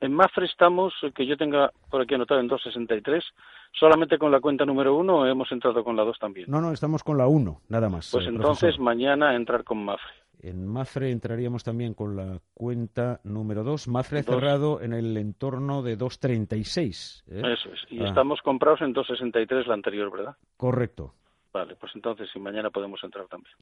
en 0.00 0.12
Mafre 0.12 0.46
estamos, 0.46 0.94
que 1.14 1.26
yo 1.26 1.36
tenga 1.36 1.70
por 1.90 2.00
aquí 2.00 2.14
anotado 2.14 2.40
en 2.40 2.48
263, 2.48 3.22
solamente 3.72 4.16
con 4.16 4.32
la 4.32 4.40
cuenta 4.40 4.64
número 4.64 4.96
uno 4.96 5.18
o 5.18 5.26
hemos 5.26 5.52
entrado 5.52 5.84
con 5.84 5.96
la 5.96 6.04
dos 6.04 6.18
también. 6.18 6.50
No, 6.50 6.62
no, 6.62 6.72
estamos 6.72 7.02
con 7.02 7.18
la 7.18 7.26
uno, 7.26 7.60
nada 7.68 7.90
más. 7.90 8.10
Pues 8.10 8.26
entonces 8.26 8.78
mañana 8.78 9.36
entrar 9.36 9.64
con 9.64 9.84
Mafre. 9.84 10.12
En 10.40 10.66
Mafre 10.66 11.10
entraríamos 11.10 11.64
también 11.64 11.94
con 11.94 12.14
la 12.16 12.40
cuenta 12.54 13.20
número 13.24 13.64
2. 13.64 13.88
Mafre 13.88 14.22
cerrado 14.22 14.80
en 14.80 14.92
el 14.92 15.16
entorno 15.16 15.82
de 15.82 15.98
2.36. 15.98 17.24
¿eh? 17.28 17.42
Eso 17.54 17.72
es. 17.72 17.80
Y 17.90 18.00
ah. 18.00 18.08
estamos 18.08 18.40
comprados 18.42 18.82
en 18.82 18.94
2.63 18.94 19.66
la 19.66 19.74
anterior, 19.74 20.10
¿verdad? 20.10 20.36
Correcto. 20.56 21.14
Vale, 21.52 21.76
pues 21.76 21.92
entonces 21.94 22.28
si 22.32 22.38
mañana 22.38 22.70
podemos 22.70 23.02
entrar 23.02 23.26
también. 23.26 23.54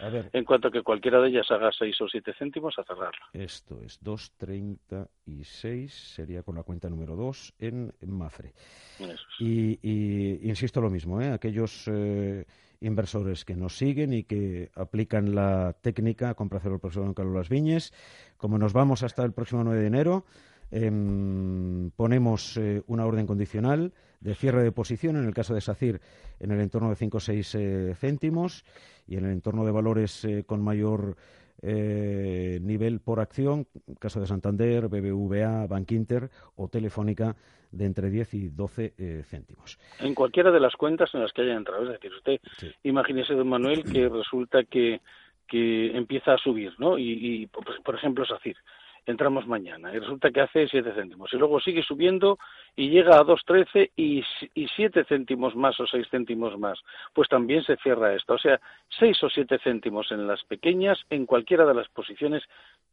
A 0.00 0.08
ver. 0.08 0.28
En 0.32 0.44
cuanto 0.44 0.68
a 0.68 0.70
que 0.72 0.82
cualquiera 0.82 1.20
de 1.20 1.28
ellas 1.28 1.48
haga 1.50 1.70
6 1.70 2.00
o 2.00 2.08
7 2.08 2.32
céntimos, 2.36 2.76
a 2.78 2.84
cerrarla. 2.84 3.28
Esto 3.32 3.80
es 3.80 4.02
2.36, 4.02 5.88
sería 5.88 6.42
con 6.42 6.56
la 6.56 6.64
cuenta 6.64 6.90
número 6.90 7.14
2 7.14 7.54
en, 7.60 7.92
Mafre. 8.08 8.54
Eso 8.98 9.12
es. 9.12 9.20
y, 9.38 9.78
y, 9.82 10.48
insisto 10.48 10.80
lo 10.80 10.90
mismo, 10.90 11.20
¿eh? 11.20 11.30
aquellos 11.30 11.86
eh, 11.86 12.44
inversores 12.80 13.44
que 13.44 13.56
nos 13.56 13.76
siguen 13.76 14.12
y 14.12 14.24
que 14.24 14.70
aplican 14.74 15.34
la 15.34 15.74
técnica 15.80 16.34
compra 16.34 16.60
cero 16.62 16.74
el 16.74 16.80
profesor 16.80 17.04
Don 17.04 17.14
Carlos 17.14 17.34
Las 17.34 17.48
Viñes. 17.48 17.92
Como 18.36 18.58
nos 18.58 18.72
vamos 18.72 19.02
hasta 19.02 19.24
el 19.24 19.32
próximo 19.32 19.64
9 19.64 19.80
de 19.80 19.86
enero, 19.86 20.24
em, 20.70 21.90
ponemos 21.90 22.56
eh, 22.56 22.82
una 22.86 23.06
orden 23.06 23.26
condicional 23.26 23.92
de 24.20 24.34
cierre 24.34 24.62
de 24.62 24.72
posición, 24.72 25.16
en 25.16 25.24
el 25.24 25.34
caso 25.34 25.54
de 25.54 25.60
SACIR, 25.60 26.00
en 26.40 26.50
el 26.50 26.60
entorno 26.60 26.90
de 26.90 26.96
5 26.96 27.16
o 27.16 27.20
6 27.20 27.54
eh, 27.54 27.94
céntimos 27.94 28.64
y 29.06 29.16
en 29.16 29.26
el 29.26 29.32
entorno 29.32 29.64
de 29.64 29.72
valores 29.72 30.24
eh, 30.24 30.44
con 30.46 30.62
mayor 30.62 31.16
nivel 31.62 33.00
por 33.00 33.20
acción, 33.20 33.66
caso 33.98 34.20
de 34.20 34.26
Santander, 34.26 34.88
BBVA, 34.88 35.66
Bankinter 35.66 36.30
o 36.56 36.68
Telefónica, 36.68 37.36
de 37.76 37.86
entre 37.86 38.10
10 38.10 38.34
y 38.34 38.48
12 38.48 38.94
eh, 38.96 39.22
céntimos. 39.24 39.78
En 40.00 40.14
cualquiera 40.14 40.50
de 40.50 40.60
las 40.60 40.74
cuentas 40.74 41.14
en 41.14 41.20
las 41.20 41.32
que 41.32 41.42
haya 41.42 41.54
entrado. 41.54 41.84
Es 41.84 42.00
decir, 42.00 42.12
usted 42.12 42.40
imagínese, 42.82 43.34
don 43.34 43.48
Manuel, 43.48 43.84
que 43.84 44.08
resulta 44.08 44.64
que, 44.64 45.00
que 45.46 45.96
empieza 45.96 46.34
a 46.34 46.38
subir, 46.38 46.72
¿no? 46.78 46.98
Y, 46.98 47.42
y 47.42 47.46
por, 47.46 47.64
por 47.82 47.94
ejemplo, 47.94 48.24
SACIR 48.24 48.56
entramos 49.06 49.46
mañana 49.46 49.92
y 49.92 49.98
resulta 49.98 50.30
que 50.30 50.40
hace 50.40 50.68
7 50.68 50.92
céntimos 50.94 51.32
y 51.32 51.36
luego 51.36 51.60
sigue 51.60 51.82
subiendo 51.82 52.38
y 52.74 52.88
llega 52.88 53.16
a 53.16 53.24
2.13 53.24 53.90
y, 53.96 54.24
y 54.54 54.68
7 54.68 55.04
céntimos 55.04 55.54
más 55.54 55.78
o 55.80 55.86
6 55.86 56.06
céntimos 56.10 56.58
más, 56.58 56.80
pues 57.12 57.28
también 57.28 57.62
se 57.64 57.76
cierra 57.76 58.14
esto. 58.14 58.34
O 58.34 58.38
sea, 58.38 58.60
6 58.98 59.22
o 59.24 59.30
7 59.30 59.58
céntimos 59.62 60.10
en 60.10 60.26
las 60.26 60.42
pequeñas 60.44 60.98
en 61.10 61.26
cualquiera 61.26 61.66
de 61.66 61.74
las 61.74 61.88
posiciones 61.88 62.42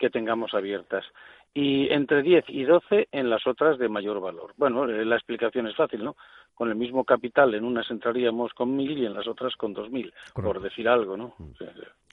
que 0.01 0.09
tengamos 0.09 0.55
abiertas 0.55 1.05
y 1.53 1.87
entre 1.93 2.23
10 2.23 2.45
y 2.47 2.63
12 2.63 3.09
en 3.11 3.29
las 3.29 3.45
otras 3.45 3.77
de 3.77 3.87
mayor 3.87 4.19
valor. 4.19 4.53
Bueno, 4.57 4.89
eh, 4.89 5.05
la 5.05 5.15
explicación 5.15 5.67
es 5.67 5.75
fácil, 5.75 6.03
¿no? 6.03 6.15
Con 6.55 6.69
el 6.69 6.75
mismo 6.75 7.05
capital 7.05 7.53
en 7.53 7.63
unas 7.63 7.89
entraríamos 7.91 8.51
con 8.53 8.75
1.000 8.75 8.97
y 8.97 9.05
en 9.05 9.13
las 9.13 9.27
otras 9.27 9.55
con 9.55 9.75
2.000, 9.75 10.11
por 10.33 10.59
decir 10.59 10.87
algo, 10.89 11.15
¿no? 11.15 11.35
Mm. 11.37 11.51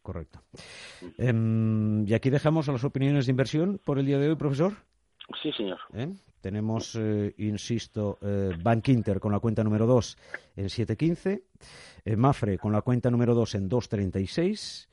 Correcto. 0.02 0.40
Em, 1.16 2.06
y 2.06 2.12
aquí 2.12 2.28
dejamos 2.28 2.68
las 2.68 2.84
opiniones 2.84 3.26
de 3.26 3.32
inversión 3.32 3.80
por 3.82 3.98
el 3.98 4.04
día 4.04 4.18
de 4.18 4.28
hoy, 4.28 4.36
profesor. 4.36 4.72
Sí, 5.42 5.50
señor. 5.52 5.78
¿Eh? 5.94 6.08
Tenemos, 6.42 6.94
eh, 6.94 7.34
insisto, 7.38 8.18
eh, 8.22 8.50
Bank 8.62 8.88
Inter 8.88 9.18
con 9.18 9.32
la 9.32 9.40
cuenta 9.40 9.64
número 9.64 9.86
2 9.86 10.16
en 10.56 10.66
7.15, 10.66 12.16
Mafre 12.16 12.58
con 12.58 12.72
la 12.72 12.82
cuenta 12.82 13.10
número 13.10 13.34
2 13.34 13.54
en 13.56 13.68
2.36 13.68 14.88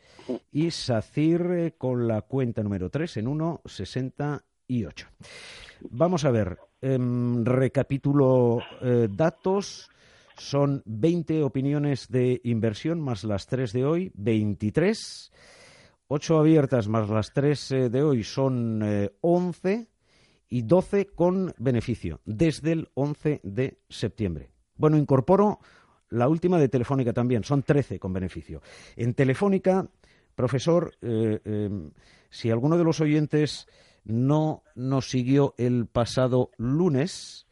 y 0.52 0.72
SACIR 0.72 1.76
con 1.78 2.08
la 2.08 2.22
cuenta 2.22 2.64
número 2.64 2.90
3 2.90 3.18
en 3.18 3.28
1.68. 3.28 5.08
Vamos 5.90 6.26
a 6.26 6.32
ver, 6.32 6.58
em, 6.82 7.44
recapitulo 7.44 8.60
datos. 9.10 9.90
Son 10.38 10.82
20 10.86 11.44
opiniones 11.44 12.10
de 12.10 12.42
inversión 12.44 13.00
más 13.00 13.24
las 13.24 13.48
3 13.48 13.72
de 13.72 13.86
hoy, 13.86 14.12
23. 14.16 15.32
8 16.08 16.38
abiertas 16.38 16.88
más 16.88 17.10
las 17.10 17.32
3 17.34 17.90
de 17.90 18.04
hoy 18.04 18.24
son 18.24 19.10
11 19.22 19.88
y 20.50 20.62
12 20.62 21.08
con 21.08 21.54
beneficio 21.58 22.22
desde 22.26 22.74
el 22.74 22.90
11 22.94 23.42
de 23.44 23.80
septiembre. 23.90 24.52
Bueno, 24.76 24.98
incorporo 24.98 25.60
la 26.10 26.28
última 26.28 26.60
de 26.60 26.70
Telefónica 26.70 27.14
también, 27.14 27.44
son 27.44 27.64
13 27.64 28.00
con 28.00 28.14
beneficio. 28.14 28.62
En 28.96 29.14
Telefónica, 29.14 29.88
profesor, 30.36 30.94
eh, 31.02 31.40
eh, 31.44 31.70
si 32.30 32.52
alguno 32.52 32.78
de 32.78 32.84
los 32.84 33.02
oyentes 33.02 33.68
no 34.04 34.64
nos 34.76 35.10
siguió 35.10 35.56
el 35.58 35.88
pasado 35.88 36.52
lunes, 36.58 37.48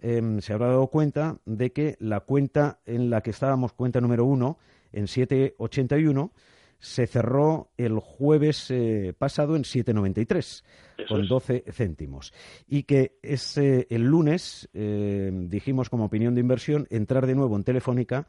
em, 0.00 0.40
se 0.40 0.52
habrá 0.52 0.68
dado 0.68 0.86
cuenta 0.88 1.38
de 1.44 1.72
que 1.72 1.96
la 1.98 2.20
cuenta 2.20 2.80
en 2.86 3.10
la 3.10 3.20
que 3.22 3.30
estábamos, 3.30 3.72
cuenta 3.72 4.00
número 4.00 4.24
uno, 4.24 4.58
en 4.92 5.08
781, 5.08 6.32
se 6.78 7.06
cerró 7.06 7.70
el 7.76 7.98
jueves 7.98 8.70
eh, 8.70 9.12
pasado 9.18 9.56
en 9.56 9.62
7,93 9.62 10.62
con 11.08 11.26
12 11.26 11.64
céntimos. 11.72 12.32
Y 12.68 12.84
que 12.84 13.18
ese, 13.22 13.86
el 13.90 14.02
lunes 14.02 14.68
eh, 14.74 15.30
dijimos 15.32 15.90
como 15.90 16.04
opinión 16.04 16.34
de 16.34 16.40
inversión 16.40 16.86
entrar 16.90 17.26
de 17.26 17.34
nuevo 17.34 17.56
en 17.56 17.64
Telefónica 17.64 18.26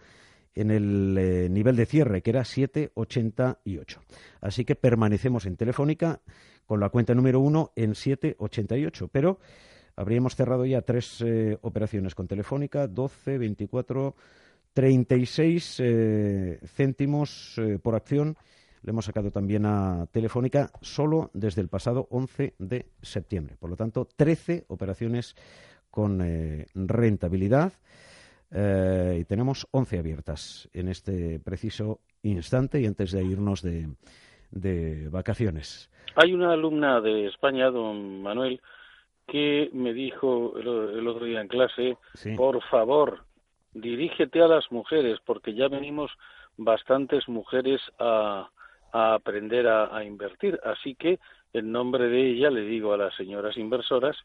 en 0.62 0.72
el 0.72 1.18
eh, 1.18 1.50
nivel 1.50 1.76
de 1.76 1.86
cierre, 1.86 2.22
que 2.22 2.32
era 2.32 2.42
7,88. 2.42 3.98
Así 4.42 4.66
que 4.66 4.76
permanecemos 4.76 5.46
en 5.46 5.56
Telefónica 5.56 6.22
con 6.66 6.80
la 6.80 6.90
cuenta 6.90 7.16
número 7.16 7.40
uno 7.40 7.72
en 7.76 7.92
7,88. 7.92 9.10
Pero 9.12 9.40
habríamos 9.96 10.36
cerrado 10.36 10.66
ya 10.66 10.82
tres 10.82 11.24
operaciones 11.62 12.16
con 12.16 12.28
Telefónica, 12.28 12.88
12, 12.88 13.38
24 13.38 14.16
36 14.74 15.78
eh, 15.80 16.60
céntimos 16.66 17.56
eh, 17.58 17.80
por 17.82 17.96
acción. 17.96 18.38
Le 18.82 18.92
hemos 18.92 19.06
sacado 19.06 19.32
también 19.32 19.66
a 19.66 20.08
Telefónica 20.12 20.72
solo 20.82 21.32
desde 21.34 21.62
el 21.62 21.68
pasado 21.68 22.08
11 22.12 22.56
de 22.60 22.88
septiembre. 23.02 23.58
Por 23.60 23.70
lo 23.70 23.76
tanto, 23.76 24.08
13 24.16 24.66
operaciones 24.70 25.36
con 25.92 26.22
eh, 28.52 29.20
y 29.22 29.26
tenemos 29.26 29.68
11 29.72 30.00
abiertas 30.00 30.70
en 30.74 30.88
este 30.88 31.40
preciso 31.40 32.00
instante 32.24 32.82
y 32.82 32.86
antes 32.86 33.12
de 33.12 33.24
irnos 33.24 33.62
de, 33.62 35.10
vacaciones. 35.10 35.92
Hay 36.16 36.34
una 36.34 36.54
alumna 36.54 37.02
de 37.02 37.28
España, 37.28 37.70
don 37.70 38.24
Manuel, 38.24 38.60
que 39.28 39.70
me 39.74 39.94
dijo 39.94 40.58
el, 40.58 41.08
otro 41.08 41.26
día 41.26 41.42
en 41.42 41.48
clase, 41.48 41.98
por 42.36 42.64
favor, 42.64 43.26
dirígete 43.74 44.42
a 44.42 44.48
las 44.48 44.72
mujeres, 44.72 45.20
porque 45.24 45.54
ya 45.54 45.68
venimos 45.68 46.12
bastantes 46.58 47.28
mujeres 47.28 47.80
a, 48.00 48.50
aprender 48.92 49.68
a, 49.68 50.04
invertir. 50.04 50.60
Así 50.64 50.96
que, 50.96 51.20
en 51.54 51.72
nombre 51.72 52.08
de 52.10 52.32
ella, 52.32 52.50
le 52.50 52.62
digo 52.62 52.94
a 52.94 52.98
las 52.98 53.16
señoras 53.16 53.56
inversoras 53.58 54.18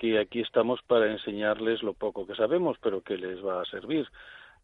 que 0.00 0.18
aquí 0.18 0.40
estamos 0.40 0.80
para 0.86 1.12
enseñarles 1.12 1.82
lo 1.82 1.92
poco 1.92 2.26
que 2.26 2.34
sabemos, 2.34 2.78
pero 2.82 3.02
que 3.02 3.18
les 3.18 3.44
va 3.44 3.60
a 3.60 3.66
servir. 3.66 4.08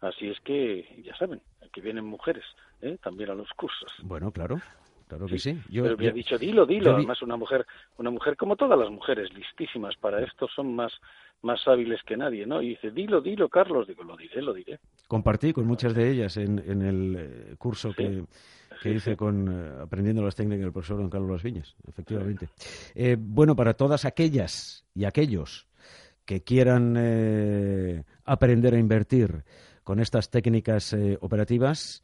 Así 0.01 0.29
es 0.29 0.41
que, 0.41 1.03
ya 1.05 1.15
saben, 1.17 1.43
aquí 1.63 1.83
vienen 1.83 2.07
mujeres, 2.07 2.45
¿eh? 2.81 2.97
también 3.03 3.29
a 3.29 3.35
los 3.35 3.51
cursos. 3.51 3.93
Bueno, 4.03 4.33
claro. 4.33 4.63
Claro 5.09 5.27
que 5.27 5.39
sí. 5.39 5.61
Yo, 5.69 5.85
pero 5.85 5.97
me 5.97 6.09
ha 6.09 6.13
dicho, 6.13 6.37
dilo, 6.37 6.67
dilo. 6.67 6.97
Además, 6.97 7.23
una 7.23 7.37
mujer, 7.37 7.65
una 7.99 8.11
mujer 8.11 8.37
como 8.37 8.57
todas 8.57 8.79
las 8.79 8.91
mujeres, 8.91 9.33
listísimas 9.35 9.95
para 9.97 10.23
esto, 10.23 10.49
son 10.49 10.75
más 10.75 10.93
más 11.43 11.61
hábiles 11.67 12.01
que 12.05 12.17
nadie, 12.17 12.47
¿no? 12.47 12.61
Y 12.61 12.71
dice, 12.71 12.91
dilo, 12.91 13.21
dilo, 13.21 13.49
Carlos. 13.49 13.87
Digo, 13.87 14.03
lo 14.03 14.17
diré, 14.17 14.43
lo 14.43 14.53
diré. 14.53 14.79
Compartí 15.09 15.53
con 15.53 15.67
muchas 15.67 15.95
de 15.95 16.11
ellas 16.11 16.37
en, 16.37 16.59
en 16.67 16.83
el 16.83 17.17
eh, 17.19 17.55
curso 17.57 17.93
que, 17.93 18.25
que 18.83 18.93
hice 18.93 19.17
con 19.17 19.49
eh, 19.49 19.83
Aprendiendo 19.83 20.23
las 20.23 20.35
técnicas 20.35 20.63
del 20.63 20.73
profesor 20.73 20.99
don 20.99 21.11
Carlos 21.11 21.31
Las 21.31 21.43
Viñas, 21.43 21.77
efectivamente. 21.87 22.49
Eh, 22.95 23.17
bueno, 23.19 23.55
para 23.55 23.75
todas 23.75 24.05
aquellas 24.05 24.85
y 24.95 25.05
aquellos 25.05 25.67
que 26.25 26.43
quieran 26.43 28.05
aprender 28.25 28.75
a 28.75 28.79
invertir 28.79 29.45
con 29.85 30.01
estas 30.01 30.29
técnicas 30.29 30.97
operativas, 31.21 32.03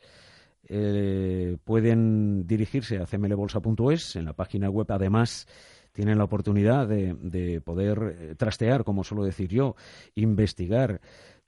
pueden 1.65 2.47
dirigirse 2.47 2.99
a 2.99 3.07
cmlbolsa.es, 3.07 4.17
en 4.17 4.25
la 4.25 4.33
página 4.33 4.71
web 4.71 4.87
además 4.91 5.47
tienen 5.93 6.19
la 6.19 6.25
oportunidad 6.25 6.89
de, 6.89 7.61
poder 7.65 8.17
eh, 8.19 8.35
trastear, 8.37 8.85
como 8.85 9.05
suelo 9.05 9.25
decir 9.25 9.49
yo, 9.49 9.77
investigar 10.15 11.01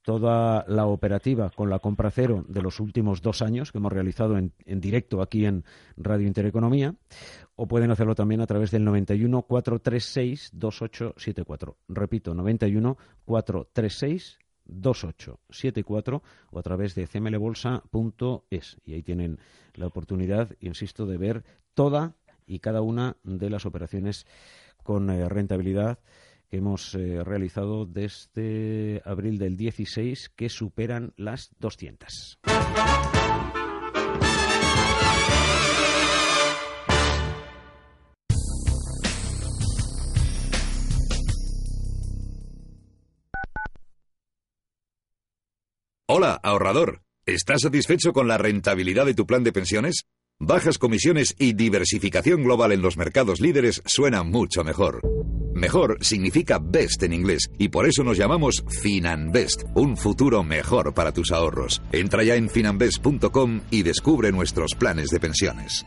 toda 0.02 0.66
la 0.68 0.84
operativa 0.84 1.48
con 1.48 1.70
la 1.70 1.78
compra 1.78 2.10
cero 2.10 2.44
de 2.46 2.60
los 2.60 2.78
últimos 2.78 3.22
dos 3.22 3.40
años 3.40 3.72
que 3.72 3.78
hemos 3.78 3.92
realizado 3.92 4.36
en, 4.36 4.52
directo 4.66 5.22
aquí 5.22 5.46
en 5.46 5.64
Radio 5.96 6.26
Intereconomía, 6.26 6.94
o 7.56 7.66
pueden 7.66 7.90
hacerlo 7.90 8.14
también 8.14 8.42
a 8.42 8.46
través 8.46 8.70
del 8.70 8.84
91 8.84 9.42
436 9.42 10.50
2874. 10.52 11.78
Repito, 11.88 12.34
91 12.34 12.98
436 13.24 14.38
2874 14.66 16.22
o 16.50 16.58
a 16.58 16.62
través 16.62 16.94
de 16.94 17.06
cmlbolsa.es. 17.06 18.76
Y 18.84 18.94
ahí 18.94 19.02
tienen 19.02 19.38
la 19.74 19.86
oportunidad, 19.86 20.56
insisto, 20.60 21.06
de 21.06 21.18
ver 21.18 21.44
toda 21.74 22.14
y 22.46 22.58
cada 22.60 22.82
una 22.82 23.16
de 23.22 23.50
las 23.50 23.66
operaciones 23.66 24.26
con 24.82 25.10
eh, 25.10 25.28
rentabilidad 25.28 25.98
que 26.48 26.58
hemos 26.58 26.94
eh, 26.94 27.24
realizado 27.24 27.86
desde 27.86 29.02
abril 29.04 29.38
del 29.38 29.56
16 29.56 30.28
que 30.30 30.48
superan 30.48 31.12
las 31.16 31.50
200. 31.58 32.38
Ahorrador. 46.44 47.02
¿Estás 47.26 47.62
satisfecho 47.62 48.12
con 48.12 48.28
la 48.28 48.38
rentabilidad 48.38 49.06
de 49.06 49.14
tu 49.14 49.26
plan 49.26 49.42
de 49.42 49.52
pensiones? 49.52 50.04
Bajas 50.38 50.78
comisiones 50.78 51.34
y 51.38 51.54
diversificación 51.54 52.44
global 52.44 52.72
en 52.72 52.82
los 52.82 52.96
mercados 52.96 53.40
líderes 53.40 53.82
suena 53.86 54.22
mucho 54.22 54.62
mejor. 54.62 55.00
Mejor 55.54 55.98
significa 56.00 56.58
best 56.60 57.02
en 57.04 57.12
inglés 57.12 57.48
y 57.58 57.68
por 57.68 57.86
eso 57.86 58.02
nos 58.02 58.18
llamamos 58.18 58.64
Finanbest, 58.82 59.62
un 59.74 59.96
futuro 59.96 60.42
mejor 60.42 60.92
para 60.92 61.12
tus 61.12 61.30
ahorros. 61.32 61.80
Entra 61.92 62.24
ya 62.24 62.34
en 62.34 62.50
finanbest.com 62.50 63.60
y 63.70 63.82
descubre 63.82 64.32
nuestros 64.32 64.74
planes 64.74 65.08
de 65.08 65.20
pensiones. 65.20 65.86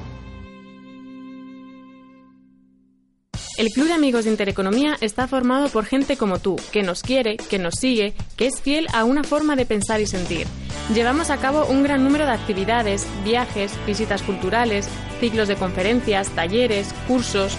El 3.61 3.69
Club 3.69 3.87
de 3.89 3.93
Amigos 3.93 4.25
de 4.25 4.31
Intereconomía 4.31 4.97
está 5.01 5.27
formado 5.27 5.69
por 5.69 5.85
gente 5.85 6.17
como 6.17 6.39
tú, 6.39 6.55
que 6.71 6.81
nos 6.81 7.03
quiere, 7.03 7.37
que 7.37 7.59
nos 7.59 7.75
sigue, 7.75 8.15
que 8.35 8.47
es 8.47 8.59
fiel 8.59 8.87
a 8.91 9.03
una 9.03 9.23
forma 9.23 9.55
de 9.55 9.67
pensar 9.67 10.01
y 10.01 10.07
sentir. 10.07 10.47
Llevamos 10.95 11.29
a 11.29 11.37
cabo 11.37 11.67
un 11.67 11.83
gran 11.83 12.03
número 12.03 12.25
de 12.25 12.31
actividades, 12.31 13.05
viajes, 13.23 13.73
visitas 13.85 14.23
culturales, 14.23 14.89
ciclos 15.19 15.47
de 15.47 15.57
conferencias, 15.57 16.29
talleres, 16.29 16.91
cursos. 17.07 17.55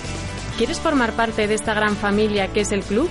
¿Quieres 0.59 0.81
formar 0.81 1.13
parte 1.13 1.47
de 1.47 1.55
esta 1.55 1.73
gran 1.73 1.95
familia 1.95 2.49
que 2.49 2.63
es 2.63 2.73
el 2.73 2.83
club? 2.83 3.09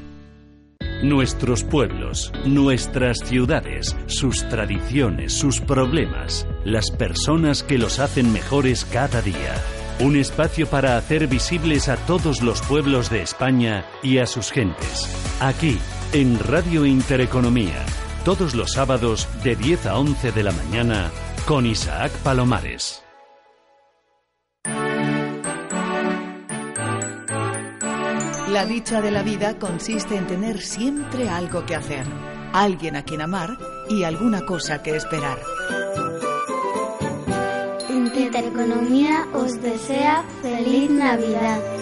Nuestros 1.02 1.64
pueblos, 1.64 2.32
nuestras 2.46 3.18
ciudades, 3.24 3.96
sus 4.06 4.48
tradiciones, 4.48 5.32
sus 5.32 5.60
problemas, 5.60 6.46
las 6.64 6.90
personas 6.90 7.62
que 7.62 7.78
los 7.78 7.98
hacen 7.98 8.32
mejores 8.32 8.84
cada 8.84 9.22
día. 9.22 9.54
Un 10.00 10.16
espacio 10.16 10.66
para 10.66 10.96
hacer 10.96 11.26
visibles 11.26 11.88
a 11.88 11.96
todos 11.96 12.42
los 12.42 12.60
pueblos 12.62 13.10
de 13.10 13.22
España 13.22 13.84
y 14.02 14.18
a 14.18 14.26
sus 14.26 14.50
gentes. 14.50 15.08
Aquí, 15.40 15.78
en 16.12 16.38
Radio 16.38 16.86
Intereconomía, 16.86 17.84
todos 18.24 18.54
los 18.54 18.72
sábados 18.72 19.28
de 19.44 19.56
10 19.56 19.86
a 19.86 19.98
11 19.98 20.32
de 20.32 20.42
la 20.42 20.52
mañana, 20.52 21.10
con 21.46 21.66
Isaac 21.66 22.12
Palomares. 22.22 23.02
La 28.48 28.66
dicha 28.66 29.00
de 29.00 29.10
la 29.10 29.22
vida 29.22 29.58
consiste 29.58 30.14
en 30.16 30.26
tener 30.26 30.60
siempre 30.60 31.28
algo 31.28 31.64
que 31.64 31.74
hacer, 31.74 32.06
alguien 32.52 32.96
a 32.96 33.02
quien 33.02 33.22
amar 33.22 33.56
y 33.88 34.04
alguna 34.04 34.44
cosa 34.44 34.82
que 34.82 34.94
esperar. 34.94 35.38
Intereconomía 38.14 39.26
os 39.32 39.60
desea 39.60 40.22
feliz 40.42 40.90
Navidad. 40.90 41.81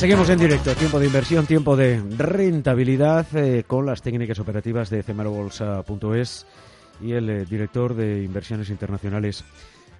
Seguimos 0.00 0.30
en 0.30 0.38
directo, 0.38 0.74
tiempo 0.74 0.98
de 0.98 1.06
inversión, 1.08 1.44
tiempo 1.44 1.76
de 1.76 2.02
rentabilidad 2.16 3.26
eh, 3.36 3.64
con 3.66 3.84
las 3.84 4.00
técnicas 4.00 4.38
operativas 4.38 4.88
de 4.88 5.02
cmerobolsa.es 5.02 6.46
y 7.02 7.12
el 7.12 7.28
eh, 7.28 7.44
director 7.44 7.92
de 7.92 8.22
inversiones 8.22 8.70
internacionales 8.70 9.44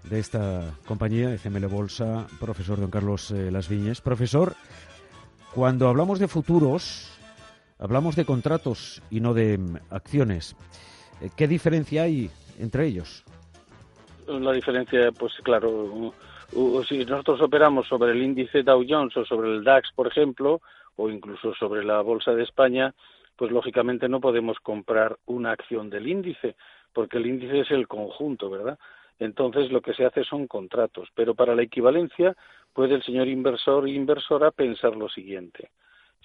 de 0.04 0.18
esta 0.18 0.72
compañía, 0.86 1.36
CML 1.36 1.66
Bolsa, 1.66 2.26
profesor 2.40 2.80
don 2.80 2.90
Carlos 2.90 3.30
eh, 3.30 3.50
Las 3.50 3.68
Viñes. 3.68 4.00
Profesor, 4.00 4.54
cuando 5.54 5.86
hablamos 5.86 6.18
de 6.18 6.28
futuros, 6.28 7.12
hablamos 7.78 8.16
de 8.16 8.24
contratos 8.24 9.02
y 9.10 9.20
no 9.20 9.34
de 9.34 9.58
mm, 9.58 9.76
acciones. 9.90 10.56
¿Qué 11.36 11.46
diferencia 11.46 12.04
hay 12.04 12.30
entre 12.58 12.86
ellos? 12.86 13.22
La 14.26 14.52
diferencia, 14.52 15.12
pues 15.12 15.34
claro, 15.44 16.14
si 16.88 17.04
nosotros 17.04 17.40
operamos 17.40 17.86
sobre 17.86 18.12
el 18.12 18.22
índice 18.22 18.62
Dow 18.62 18.84
Jones 18.88 19.16
o 19.16 19.24
sobre 19.24 19.50
el 19.50 19.64
DAX, 19.64 19.92
por 19.94 20.06
ejemplo, 20.06 20.60
o 20.96 21.08
incluso 21.08 21.54
sobre 21.54 21.84
la 21.84 22.00
Bolsa 22.00 22.34
de 22.34 22.42
España, 22.42 22.94
pues 23.36 23.50
lógicamente 23.50 24.08
no 24.08 24.20
podemos 24.20 24.58
comprar 24.60 25.16
una 25.26 25.52
acción 25.52 25.88
del 25.88 26.08
índice, 26.08 26.56
porque 26.92 27.18
el 27.18 27.26
índice 27.26 27.60
es 27.60 27.70
el 27.70 27.88
conjunto, 27.88 28.50
¿verdad? 28.50 28.78
Entonces 29.18 29.70
lo 29.70 29.80
que 29.80 29.94
se 29.94 30.04
hace 30.04 30.24
son 30.24 30.46
contratos, 30.46 31.08
pero 31.14 31.34
para 31.34 31.54
la 31.54 31.62
equivalencia 31.62 32.36
puede 32.72 32.94
el 32.94 33.02
señor 33.02 33.28
inversor 33.28 33.86
e 33.86 33.92
inversora 33.92 34.50
pensar 34.50 34.96
lo 34.96 35.08
siguiente. 35.08 35.70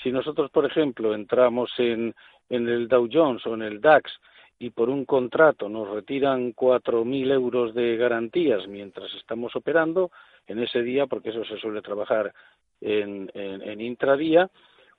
Si 0.01 0.11
nosotros, 0.11 0.49
por 0.51 0.65
ejemplo, 0.65 1.13
entramos 1.13 1.71
en, 1.77 2.13
en 2.49 2.67
el 2.67 2.87
Dow 2.87 3.07
Jones 3.11 3.45
o 3.45 3.53
en 3.53 3.61
el 3.61 3.79
DAX 3.79 4.11
y 4.57 4.69
por 4.69 4.89
un 4.89 5.05
contrato 5.05 5.67
nos 5.67 5.89
retiran 5.89 6.53
4.000 6.53 7.31
euros 7.31 7.73
de 7.73 7.97
garantías 7.97 8.67
mientras 8.67 9.13
estamos 9.15 9.55
operando 9.55 10.11
en 10.47 10.59
ese 10.59 10.81
día, 10.81 11.07
porque 11.07 11.29
eso 11.29 11.43
se 11.45 11.57
suele 11.57 11.81
trabajar 11.81 12.33
en, 12.81 13.29
en, 13.33 13.81
intradía, 13.81 14.49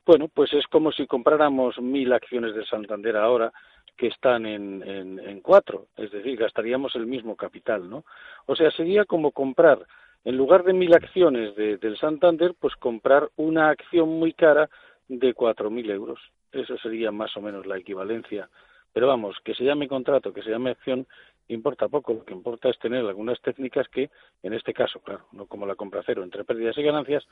bueno, 0.04 0.28
pues 0.32 0.52
es 0.52 0.66
como 0.66 0.92
si 0.92 1.06
compráramos 1.06 1.78
mil 1.80 2.12
acciones 2.12 2.54
de 2.54 2.64
Santander 2.64 3.16
ahora 3.16 3.52
que 3.96 4.08
están 4.08 4.44
en, 4.44 4.82
en, 4.86 5.40
cuatro, 5.40 5.86
es 5.96 6.10
decir, 6.10 6.36
gastaríamos 6.36 6.94
el 6.96 7.06
mismo 7.06 7.34
capital, 7.34 7.88
¿no? 7.88 8.04
O 8.46 8.54
sea, 8.54 8.70
sería 8.70 9.04
como 9.06 9.30
comprar, 9.30 9.86
en 10.24 10.36
lugar 10.36 10.64
de 10.64 10.74
mil 10.74 10.92
acciones 10.94 11.56
de, 11.56 11.78
del 11.78 11.96
Santander, 11.96 12.54
pues 12.58 12.74
comprar 12.76 13.30
una 13.36 13.70
acción 13.70 14.08
muy 14.08 14.34
cara 14.34 14.68
de 15.08 15.32
cuatro 15.32 15.70
mil 15.70 15.90
euros. 15.90 16.20
Eso 16.52 16.76
sería 16.78 17.10
más 17.10 17.34
o 17.36 17.40
menos 17.40 17.66
la 17.66 17.78
equivalencia 17.78 18.48
pero 18.96 19.08
vamos, 19.08 19.36
que 19.44 19.52
se 19.52 19.62
llame 19.62 19.88
contrato, 19.88 20.32
que 20.32 20.40
se 20.40 20.48
llame 20.48 20.70
acción, 20.70 21.06
importa 21.48 21.86
poco. 21.86 22.14
Lo 22.14 22.24
que 22.24 22.32
importa 22.32 22.70
es 22.70 22.78
tener 22.78 23.04
algunas 23.04 23.38
técnicas 23.42 23.86
que, 23.88 24.08
en 24.42 24.54
este 24.54 24.72
caso, 24.72 25.00
claro, 25.00 25.26
no 25.32 25.44
como 25.44 25.66
la 25.66 25.74
compra 25.74 26.02
cero, 26.06 26.22
entre 26.22 26.44
pérdidas 26.44 26.78
y 26.78 26.82
ganancias, 26.82 27.22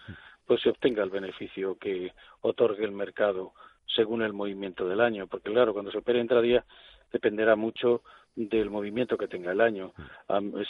pues 0.46 0.60
se 0.60 0.68
obtenga 0.68 1.02
el 1.02 1.08
beneficio 1.08 1.78
que 1.78 2.12
otorgue 2.42 2.84
el 2.84 2.92
mercado 2.92 3.54
según 3.86 4.20
el 4.20 4.34
movimiento 4.34 4.86
del 4.86 5.00
año. 5.00 5.26
Porque, 5.26 5.52
claro, 5.52 5.72
cuando 5.72 5.90
se 5.90 5.96
opera 5.96 6.18
intradía 6.18 6.66
dependerá 7.10 7.56
mucho 7.56 8.02
del 8.36 8.68
movimiento 8.68 9.16
que 9.16 9.28
tenga 9.28 9.52
el 9.52 9.62
año. 9.62 9.94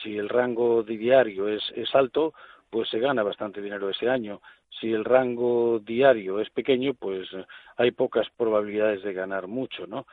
si 0.01 0.17
el 0.17 0.29
rango 0.29 0.85
diario 0.85 1.49
es, 1.49 1.65
es 1.75 1.93
alto, 1.93 2.35
pues 2.71 2.89
se 2.89 3.01
gana 3.01 3.25
bastante 3.25 3.61
dinero 3.61 3.91
ese 3.91 4.09
año. 4.09 4.41
Si 4.81 4.93
el 4.93 5.05
rango 5.05 5.81
diario 5.81 6.39
es 6.39 6.51
pequeño, 6.51 6.95
pues 6.95 7.29
hay 7.77 7.91
pocas 7.91 8.29
probabilidades 8.37 9.03
de 9.03 9.13
ganar 9.13 9.49
mucho, 9.49 9.89
¿no? 9.89 10.07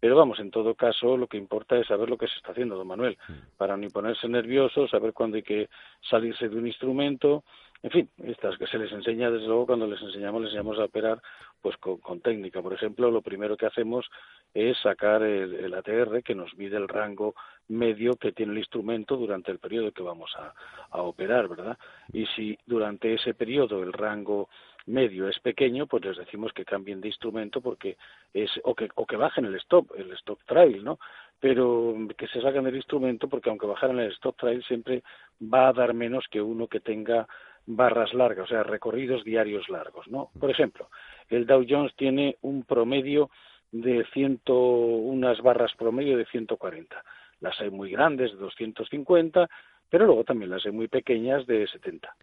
Pero 0.00 0.16
vamos, 0.16 0.38
en 0.38 0.50
todo 0.50 0.74
caso, 0.74 1.16
lo 1.16 1.26
que 1.26 1.36
importa 1.36 1.76
es 1.76 1.86
saber 1.86 2.08
lo 2.08 2.16
que 2.16 2.28
se 2.28 2.36
está 2.36 2.52
haciendo, 2.52 2.76
don 2.76 2.86
Manuel, 2.86 3.18
para 3.56 3.76
no 3.76 3.88
ponerse 3.88 4.28
nervioso, 4.28 4.86
saber 4.86 5.12
cuándo 5.12 5.36
hay 5.36 5.42
que 5.42 5.68
salirse 6.08 6.48
de 6.48 6.56
un 6.56 6.66
instrumento, 6.66 7.42
en 7.82 7.90
fin, 7.90 8.10
estas 8.24 8.58
que 8.58 8.66
se 8.66 8.76
les 8.76 8.90
enseña, 8.90 9.30
desde 9.30 9.46
luego, 9.46 9.66
cuando 9.66 9.86
les 9.86 10.02
enseñamos, 10.02 10.42
les 10.42 10.50
enseñamos 10.50 10.78
a 10.80 10.84
operar 10.84 11.22
pues 11.60 11.76
con, 11.76 12.20
técnica. 12.20 12.60
Por 12.60 12.72
ejemplo, 12.72 13.10
lo 13.10 13.22
primero 13.22 13.56
que 13.56 13.66
hacemos 13.66 14.04
es 14.52 14.76
sacar 14.78 15.22
el, 15.22 15.72
ATR 15.72 16.22
que 16.24 16.34
nos 16.34 16.52
mide 16.56 16.76
el 16.76 16.88
rango 16.88 17.34
medio 17.68 18.16
que 18.16 18.32
tiene 18.32 18.52
el 18.52 18.58
instrumento 18.58 19.16
durante 19.16 19.52
el 19.52 19.60
periodo 19.60 19.92
que 19.92 20.02
vamos 20.02 20.32
a, 20.36 20.52
a 20.90 21.02
operar, 21.02 21.48
¿verdad? 21.48 21.78
Y 22.12 22.26
si 22.26 22.58
durante 22.66 23.14
ese 23.14 23.34
periodo 23.34 23.82
el 23.82 23.92
rango 23.92 24.48
medio 24.88 25.28
es 25.28 25.38
pequeño, 25.40 25.86
pues 25.86 26.04
les 26.04 26.16
decimos 26.16 26.52
que 26.52 26.64
cambien 26.64 27.00
de 27.00 27.08
instrumento 27.08 27.60
porque 27.60 27.96
es 28.32 28.50
o 28.64 28.74
que 28.74 28.88
o 28.94 29.06
que 29.06 29.16
bajen 29.16 29.44
el 29.44 29.54
stop, 29.56 29.92
el 29.96 30.12
stop 30.12 30.40
trail, 30.46 30.82
¿no? 30.82 30.98
Pero 31.38 31.94
que 32.16 32.26
se 32.28 32.40
saquen 32.40 32.64
del 32.64 32.76
instrumento 32.76 33.28
porque 33.28 33.50
aunque 33.50 33.66
bajaran 33.66 33.98
el 34.00 34.12
stop 34.12 34.36
trail 34.36 34.62
siempre 34.64 35.02
va 35.40 35.68
a 35.68 35.72
dar 35.72 35.94
menos 35.94 36.26
que 36.30 36.40
uno 36.40 36.66
que 36.66 36.80
tenga 36.80 37.28
barras 37.66 38.14
largas, 38.14 38.46
o 38.46 38.48
sea, 38.48 38.62
recorridos 38.62 39.24
diarios 39.24 39.68
largos, 39.68 40.08
¿no? 40.08 40.30
Por 40.40 40.50
ejemplo, 40.50 40.88
el 41.28 41.46
Dow 41.46 41.64
Jones 41.68 41.94
tiene 41.96 42.36
un 42.40 42.64
promedio 42.64 43.30
de 43.70 44.06
ciento, 44.14 44.54
unas 44.54 45.40
barras 45.42 45.74
promedio 45.76 46.16
de 46.16 46.24
140. 46.24 47.04
Las 47.40 47.60
hay 47.60 47.70
muy 47.70 47.90
grandes, 47.90 48.32
de 48.32 48.38
250, 48.38 49.48
pero 49.90 50.06
luego 50.06 50.24
también 50.24 50.50
las 50.50 50.64
hay 50.64 50.72
muy 50.72 50.88
pequeñas 50.88 51.46
de 51.46 51.66
70. 51.68 52.14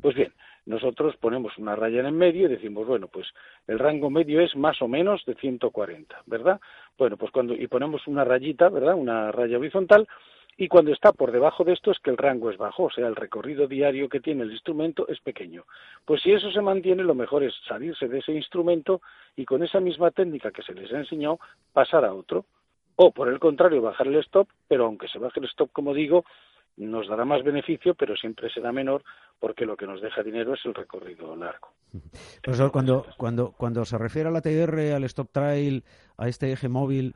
Pues 0.00 0.14
bien, 0.14 0.32
nosotros 0.66 1.16
ponemos 1.16 1.56
una 1.58 1.76
raya 1.76 2.00
en 2.00 2.06
el 2.06 2.12
medio 2.12 2.46
y 2.46 2.50
decimos, 2.50 2.86
bueno, 2.86 3.08
pues 3.08 3.26
el 3.66 3.78
rango 3.78 4.10
medio 4.10 4.40
es 4.40 4.54
más 4.56 4.82
o 4.82 4.88
menos 4.88 5.24
de 5.24 5.34
140, 5.34 6.22
¿verdad? 6.26 6.60
Bueno, 6.98 7.16
pues 7.16 7.30
cuando 7.30 7.54
y 7.54 7.66
ponemos 7.68 8.06
una 8.06 8.24
rayita, 8.24 8.68
¿verdad? 8.68 8.94
Una 8.94 9.32
raya 9.32 9.58
horizontal 9.58 10.06
y 10.58 10.68
cuando 10.68 10.90
está 10.90 11.12
por 11.12 11.32
debajo 11.32 11.64
de 11.64 11.74
esto 11.74 11.90
es 11.90 11.98
que 11.98 12.10
el 12.10 12.16
rango 12.16 12.50
es 12.50 12.56
bajo, 12.56 12.84
o 12.84 12.90
sea, 12.90 13.06
el 13.06 13.14
recorrido 13.14 13.66
diario 13.66 14.08
que 14.08 14.20
tiene 14.20 14.42
el 14.42 14.52
instrumento 14.52 15.06
es 15.06 15.20
pequeño. 15.20 15.64
Pues 16.04 16.22
si 16.22 16.32
eso 16.32 16.50
se 16.50 16.62
mantiene, 16.62 17.04
lo 17.04 17.14
mejor 17.14 17.44
es 17.44 17.54
salirse 17.68 18.08
de 18.08 18.18
ese 18.18 18.32
instrumento 18.32 19.02
y 19.36 19.44
con 19.44 19.62
esa 19.62 19.80
misma 19.80 20.10
técnica 20.10 20.50
que 20.50 20.62
se 20.62 20.72
les 20.72 20.90
ha 20.92 20.98
enseñado 20.98 21.38
pasar 21.74 22.06
a 22.06 22.14
otro. 22.14 22.46
O 22.96 23.12
por 23.12 23.28
el 23.28 23.38
contrario, 23.38 23.82
bajar 23.82 24.06
el 24.06 24.16
stop, 24.16 24.48
pero 24.66 24.86
aunque 24.86 25.08
se 25.08 25.18
baje 25.18 25.40
el 25.40 25.46
stop, 25.46 25.70
como 25.72 25.92
digo, 25.92 26.24
nos 26.76 27.08
dará 27.08 27.24
más 27.24 27.42
beneficio, 27.42 27.94
pero 27.94 28.16
siempre 28.16 28.50
será 28.50 28.72
menor 28.72 29.02
porque 29.38 29.66
lo 29.66 29.76
que 29.76 29.86
nos 29.86 30.00
deja 30.00 30.22
dinero 30.22 30.54
es 30.54 30.60
el 30.64 30.74
recorrido 30.74 31.36
largo. 31.36 31.68
Profesor, 32.42 32.70
cuando, 32.72 33.06
cuando, 33.16 33.52
cuando 33.52 33.84
se 33.84 33.98
refiere 33.98 34.28
a 34.28 34.32
la 34.32 34.40
TR, 34.40 34.92
al 34.94 35.04
stop 35.04 35.30
trail, 35.32 35.84
a 36.16 36.28
este 36.28 36.52
eje 36.52 36.68
móvil, 36.68 37.14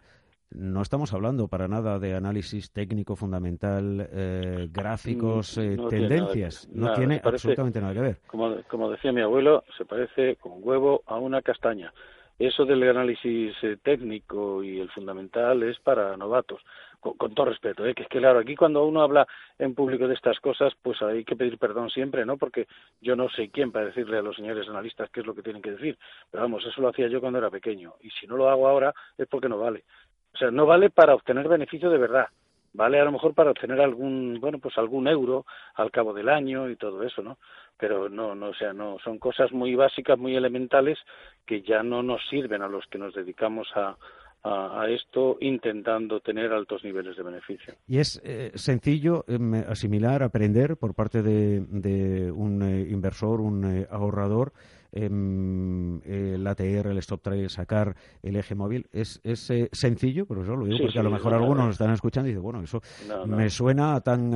no 0.51 0.83
estamos 0.83 1.12
hablando 1.14 1.49
para 1.49 1.68
nada 1.68 1.99
de 1.99 2.14
análisis 2.14 2.73
técnico 2.73 3.14
fundamental, 3.16 4.09
eh, 4.12 4.68
gráficos, 4.70 5.57
mm, 5.57 5.61
eh, 5.61 5.77
tendencias. 5.88 6.68
no 6.73 6.92
tiene 6.92 7.20
absolutamente 7.23 7.81
nada 7.81 7.94
que 7.94 8.01
ver. 8.01 8.16
Como, 8.27 8.57
como 8.68 8.90
decía 8.90 9.12
mi 9.12 9.20
abuelo, 9.20 9.64
se 9.79 9.85
parece 9.85 10.37
con 10.37 10.55
huevo 10.57 11.03
a 11.07 11.16
una 11.16 11.40
castaña. 11.40 11.92
Eso 12.40 12.64
del 12.64 12.83
análisis 12.88 13.55
eh, 13.62 13.76
técnico 13.83 14.64
y 14.64 14.81
el 14.81 14.88
fundamental 14.88 15.62
es 15.62 15.79
para 15.79 16.16
novatos. 16.16 16.62
con, 16.98 17.35
todo 17.35 17.44
respeto, 17.44 17.85
¿eh? 17.85 17.94
que 17.94 18.05
es 18.05 18.09
que 18.09 18.18
claro, 18.18 18.38
aquí 18.38 18.57
cuando 18.57 18.87
uno 18.87 19.03
habla 19.03 19.26
en 19.59 19.74
público 19.74 20.09
de 20.09 20.14
estas 20.14 20.40
cosas, 20.40 20.72
pues 20.81 21.03
hay 21.03 21.22
que 21.22 21.37
pedir 21.37 21.59
perdón 21.59 21.90
siempre, 21.90 22.24
¿no? 22.24 22.38
Porque 22.38 22.66
yo 23.03 23.14
no 23.14 23.29
sé 23.29 23.50
quién 23.50 23.70
para 23.72 23.87
decirle 23.87 24.16
a 24.16 24.22
los 24.22 24.37
señores 24.37 24.66
analistas 24.70 25.11
qué 25.11 25.20
es 25.20 25.26
lo 25.26 25.35
que 25.35 25.42
tienen 25.42 25.61
que 25.61 25.72
decir. 25.72 25.98
Pero 26.31 26.44
vamos, 26.44 26.64
eso 26.64 26.81
lo 26.81 26.88
hacía 26.88 27.09
yo 27.09 27.20
cuando 27.20 27.38
era 27.38 27.50
pequeño. 27.50 27.92
Y 28.00 28.09
si 28.09 28.26
no 28.26 28.38
lo 28.38 28.48
hago 28.48 28.66
ahora 28.66 28.94
es 29.18 29.29
porque 29.29 29.50
no 29.50 29.59
vale. 29.59 29.85
O 30.33 30.38
sea, 30.38 30.50
no 30.50 30.64
vale 30.64 30.88
para 30.88 31.14
obtener 31.14 31.46
beneficio 31.46 31.90
de 31.90 31.98
verdad. 31.98 32.29
Vale 32.72 33.00
a 33.00 33.04
lo 33.04 33.12
mejor 33.12 33.35
para 33.35 33.50
obtener 33.50 33.80
algún, 33.80 34.38
bueno, 34.40 34.59
pues 34.59 34.78
algún 34.78 35.09
euro 35.09 35.44
al 35.74 35.90
cabo 35.90 36.12
del 36.12 36.28
año 36.28 36.70
y 36.70 36.76
todo 36.76 37.02
eso, 37.02 37.22
¿no? 37.22 37.38
Pero 37.76 38.09
no, 38.09 38.35
no, 38.35 38.50
o 38.50 38.54
sea, 38.54 38.72
no, 38.72 38.98
son 39.02 39.18
cosas 39.18 39.50
muy 39.52 39.74
básicas, 39.74 40.18
muy 40.18 40.37
elementales 40.37 40.98
que 41.46 41.62
ya 41.62 41.83
no 41.83 42.02
nos 42.02 42.20
sirven 42.28 42.62
a 42.62 42.68
los 42.68 42.87
que 42.87 42.98
nos 42.98 43.14
dedicamos 43.14 43.68
a, 43.74 43.96
a, 44.42 44.87
esto 44.88 45.37
intentando 45.40 46.20
tener 46.20 46.52
altos 46.52 46.83
niveles 46.85 47.16
de 47.16 47.22
beneficio. 47.22 47.74
Y 47.87 47.98
es 47.98 48.20
eh, 48.24 48.52
sencillo 48.54 49.24
em, 49.28 49.54
asimilar, 49.54 50.22
aprender 50.22 50.76
por 50.76 50.94
parte 50.94 51.22
de, 51.22 52.30
un 52.33 52.62
eh, 52.62 52.87
inversor, 52.90 53.40
un 53.40 53.64
eh, 53.64 53.87
ahorrador, 53.90 54.52
el 54.92 56.46
ATR, 56.46 56.88
el 56.88 56.98
stop 56.98 57.22
trade, 57.22 57.48
sacar 57.48 57.94
el 58.22 58.37
eje 58.37 58.55
móvil. 58.55 58.87
¿Es, 58.92 59.20
es 59.24 59.53
sencillo? 59.72 60.26
Pero 60.26 60.42
eso 60.42 60.57
lo 60.57 60.66
digo 60.66 60.79
porque 60.83 60.98
a 60.98 61.03
lo 61.03 61.11
mejor 61.11 61.35
algunos 61.35 61.66
nos 61.66 61.74
están 61.74 61.92
escuchando 61.92 62.29
y 62.29 62.33
dicen, 62.33 62.42
bueno, 62.42 62.62
eso 62.62 62.81
me 63.26 63.48
suena 63.50 64.00
tan 64.00 64.33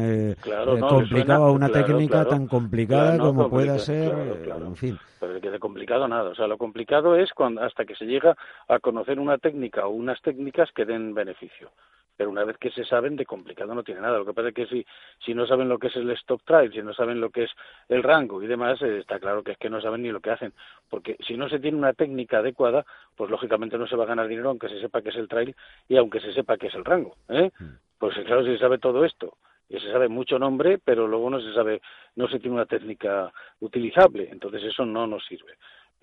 complicado 0.81 1.47
a 1.47 1.53
una 1.53 1.69
técnica 1.69 2.25
tan 2.25 2.47
complicada 2.47 3.19
como 3.19 3.49
pueda 3.49 3.79
ser, 3.79 4.13
en 4.47 4.77
fin 4.77 4.99
pero 5.27 5.41
que 5.41 5.51
de 5.51 5.59
complicado 5.59 6.07
nada. 6.09 6.31
O 6.31 6.35
sea, 6.35 6.47
lo 6.47 6.59
complicado 6.59 7.17
es 7.17 7.33
cuando, 7.33 7.63
hasta 7.63 7.85
que 7.85 7.95
se 7.95 8.05
llega 8.05 8.37
a 8.69 8.79
conocer 8.79 9.19
una 9.19 9.39
técnica 9.39 9.87
o 9.87 9.91
unas 9.91 10.21
técnicas 10.23 10.71
que 10.75 10.85
den 10.85 11.15
beneficio. 11.15 11.71
Pero 12.17 12.31
una 12.31 12.45
vez 12.45 12.57
que 12.59 12.71
se 12.71 12.85
saben, 12.85 13.17
de 13.17 13.27
complicado 13.27 13.75
no 13.75 13.83
tiene 13.83 14.01
nada. 14.01 14.19
Lo 14.19 14.25
que 14.25 14.33
pasa 14.33 14.49
es 14.49 14.55
que 14.55 14.67
si, 14.67 14.87
si 15.25 15.35
no 15.35 15.47
saben 15.47 15.69
lo 15.69 15.79
que 15.79 15.89
es 15.89 15.97
el 15.97 16.11
stop 16.11 16.43
trade, 16.45 16.71
si 16.71 16.83
no 16.83 16.95
saben 16.95 17.21
lo 17.21 17.31
que 17.31 17.45
es 17.45 17.51
el 17.89 18.03
rango 18.03 18.43
y 18.43 18.47
demás, 18.47 18.81
eh, 18.83 18.99
está 18.99 19.19
claro 19.19 19.43
que 19.43 19.53
es 19.53 19.59
que 19.59 19.71
no 19.71 19.81
saben 19.81 20.03
ni 20.03 20.11
lo 20.11 20.21
que 20.21 20.31
hacen. 20.31 20.53
Porque 20.89 21.17
si 21.27 21.37
no 21.37 21.49
se 21.49 21.59
tiene 21.59 21.77
una 21.77 21.93
técnica 21.93 22.39
adecuada, 22.39 22.85
pues 23.17 23.31
lógicamente 23.31 23.79
no 23.79 23.87
se 23.87 23.97
va 23.97 24.05
a 24.05 24.09
ganar 24.09 24.29
dinero 24.29 24.51
aunque 24.51 24.69
se 24.69 24.81
sepa 24.81 25.03
que 25.03 25.11
es 25.11 25.17
el 25.17 25.29
trail 25.29 25.55
y 25.89 25.97
aunque 25.97 26.21
se 26.21 26.33
sepa 26.33 26.57
que 26.57 26.69
es 26.69 26.75
el 26.75 26.85
rango. 26.85 27.17
¿eh? 27.29 27.51
Mm. 27.59 27.75
Pues 27.99 28.15
claro, 28.27 28.45
si 28.45 28.53
se 28.53 28.59
sabe 28.59 28.79
todo 28.79 29.05
esto 29.05 29.37
y 29.69 29.81
se 29.81 29.91
sabe 29.91 30.09
mucho 30.09 30.39
nombre, 30.39 30.79
pero 30.79 31.09
luego 31.09 31.31
no 31.31 31.41
se 31.41 31.53
sabe, 31.55 31.81
no 32.17 32.29
se 32.29 32.39
tiene 32.39 32.57
una 32.57 32.67
técnica 32.67 33.33
utilizable, 33.61 34.29
entonces 34.31 34.63
eso 34.63 34.85
no 34.85 35.07
nos 35.07 35.25
sirve. 35.27 35.55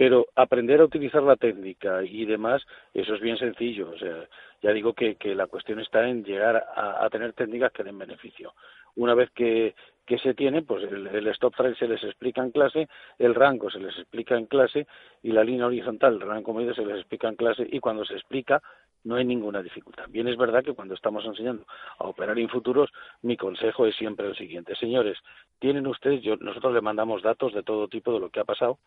Pero 0.02 0.30
aprender 0.36 0.82
a 0.82 0.86
utilizar 0.86 1.22
la 1.22 1.36
técnica 1.36 2.04
y 2.04 2.26
demás, 2.26 2.66
eso 2.92 3.14
es 3.14 3.22
bien 3.22 3.38
sencillo. 3.38 3.92
O 3.92 3.98
sea, 4.00 4.28
ya 4.60 4.72
digo 4.72 4.96
que, 4.96 5.14
que 5.14 5.36
la 5.36 5.46
cuestión 5.46 5.80
está 5.80 6.10
en 6.10 6.24
llegar 6.24 6.56
a, 6.76 7.08
tener 7.12 7.34
técnicas 7.34 7.72
que 7.72 7.84
den 7.84 8.00
beneficio. 8.00 8.56
Una 8.96 9.14
vez 9.14 9.30
que, 9.30 9.76
que 10.08 10.18
se 10.18 10.34
tiene, 10.34 10.64
pues 10.64 10.86
el, 10.92 11.28
stop 11.28 11.56
trade 11.56 11.76
se 11.76 11.88
les 11.88 12.04
explica 12.04 12.42
en 12.42 12.50
clase, 12.50 12.90
el 13.20 13.36
rango 13.36 13.70
se 13.70 13.78
les 13.78 13.96
explica 13.96 14.36
en 14.36 14.48
clase 14.48 14.88
y 15.22 15.34
la 15.34 15.44
línea 15.44 15.68
horizontal, 15.68 16.16
el 16.16 16.22
rango 16.22 16.52
medio 16.52 16.74
se 16.74 16.84
les 16.84 16.98
explica 16.98 17.28
en 17.28 17.36
clase 17.36 17.68
y 17.72 17.80
cuando 17.80 18.04
se 18.04 18.16
explica 18.16 18.60
no 19.04 19.18
hay 19.18 19.26
ninguna 19.26 19.62
dificultad. 19.62 20.06
Bien 20.10 20.28
es 20.28 20.36
verdad 20.36 20.64
que 20.64 20.74
cuando 20.74 20.96
estamos 20.96 21.24
enseñando 21.26 21.68
a 22.00 22.06
operar 22.06 22.40
en 22.40 22.50
futuros, 22.50 22.90
mi 23.22 23.38
consejo 23.38 23.86
es 23.86 23.96
siempre 23.98 24.26
el 24.26 24.36
siguiente. 24.36 24.76
Señores, 24.78 25.20
tienen 25.60 25.86
ustedes, 25.86 26.24
yo, 26.24 26.38
nosotros 26.38 26.74
le 26.74 26.82
mandamos 26.82 27.22
datos 27.22 27.54
de 27.54 27.62
todo 27.62 27.88
tipo 27.88 28.12
de 28.12 28.20
lo 28.20 28.32
que 28.32 28.40
ha 28.40 28.46
pasado 28.46 28.80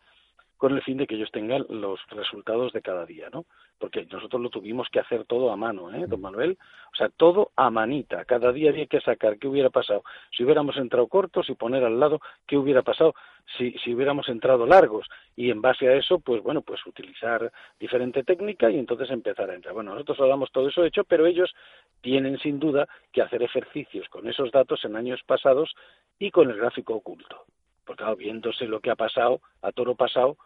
con 0.57 0.73
el 0.73 0.81
fin 0.83 0.97
de 0.97 1.07
que 1.07 1.15
ellos 1.15 1.31
tengan 1.31 1.65
los 1.69 1.99
resultados 2.09 2.71
de 2.73 2.81
cada 2.81 3.05
día, 3.05 3.29
¿no? 3.31 3.45
Porque 3.77 4.05
nosotros 4.05 4.41
lo 4.41 4.49
tuvimos 4.49 4.87
que 4.89 4.99
hacer 4.99 5.25
todo 5.25 5.51
a 5.51 5.57
mano, 5.57 5.93
¿eh, 5.93 6.05
don 6.07 6.21
Manuel? 6.21 6.57
O 6.93 6.95
sea, 6.95 7.09
todo 7.09 7.51
a 7.55 7.69
manita. 7.69 8.23
Cada 8.25 8.51
día 8.53 8.69
había 8.69 8.85
que 8.85 9.01
sacar 9.01 9.37
qué 9.37 9.47
hubiera 9.47 9.69
pasado. 9.69 10.03
Si 10.35 10.43
hubiéramos 10.43 10.77
entrado 10.77 11.07
cortos 11.07 11.49
y 11.49 11.55
poner 11.55 11.83
al 11.83 11.99
lado 11.99 12.21
qué 12.47 12.57
hubiera 12.57 12.83
pasado 12.83 13.15
si, 13.57 13.73
si 13.83 13.93
hubiéramos 13.93 14.29
entrado 14.29 14.65
largos. 14.65 15.07
Y 15.35 15.51
en 15.51 15.61
base 15.61 15.89
a 15.89 15.95
eso, 15.95 16.19
pues 16.19 16.41
bueno, 16.41 16.61
pues 16.61 16.85
utilizar 16.85 17.51
diferente 17.79 18.23
técnica 18.23 18.69
y 18.69 18.79
entonces 18.79 19.09
empezar 19.09 19.49
a 19.49 19.55
entrar. 19.55 19.73
Bueno, 19.73 19.93
nosotros 19.93 20.19
lo 20.19 20.27
damos 20.27 20.51
todo 20.51 20.69
eso 20.69 20.85
hecho, 20.85 21.03
pero 21.03 21.25
ellos 21.25 21.53
tienen 22.01 22.39
sin 22.39 22.59
duda 22.59 22.87
que 23.11 23.21
hacer 23.21 23.43
ejercicios 23.43 24.07
con 24.09 24.27
esos 24.29 24.51
datos 24.51 24.85
en 24.85 24.95
años 24.95 25.21
pasados 25.25 25.75
y 26.17 26.31
con 26.31 26.49
el 26.49 26.57
gráfico 26.57 26.95
oculto 26.95 27.45
porque 27.85 28.03
claro, 28.03 28.15
viéndose 28.15 28.65
lo 28.65 28.79
que 28.79 28.91
ha 28.91 28.95
pasado, 28.95 29.41
a 29.61 29.71
toro 29.71 29.95
pasado, 29.95 30.37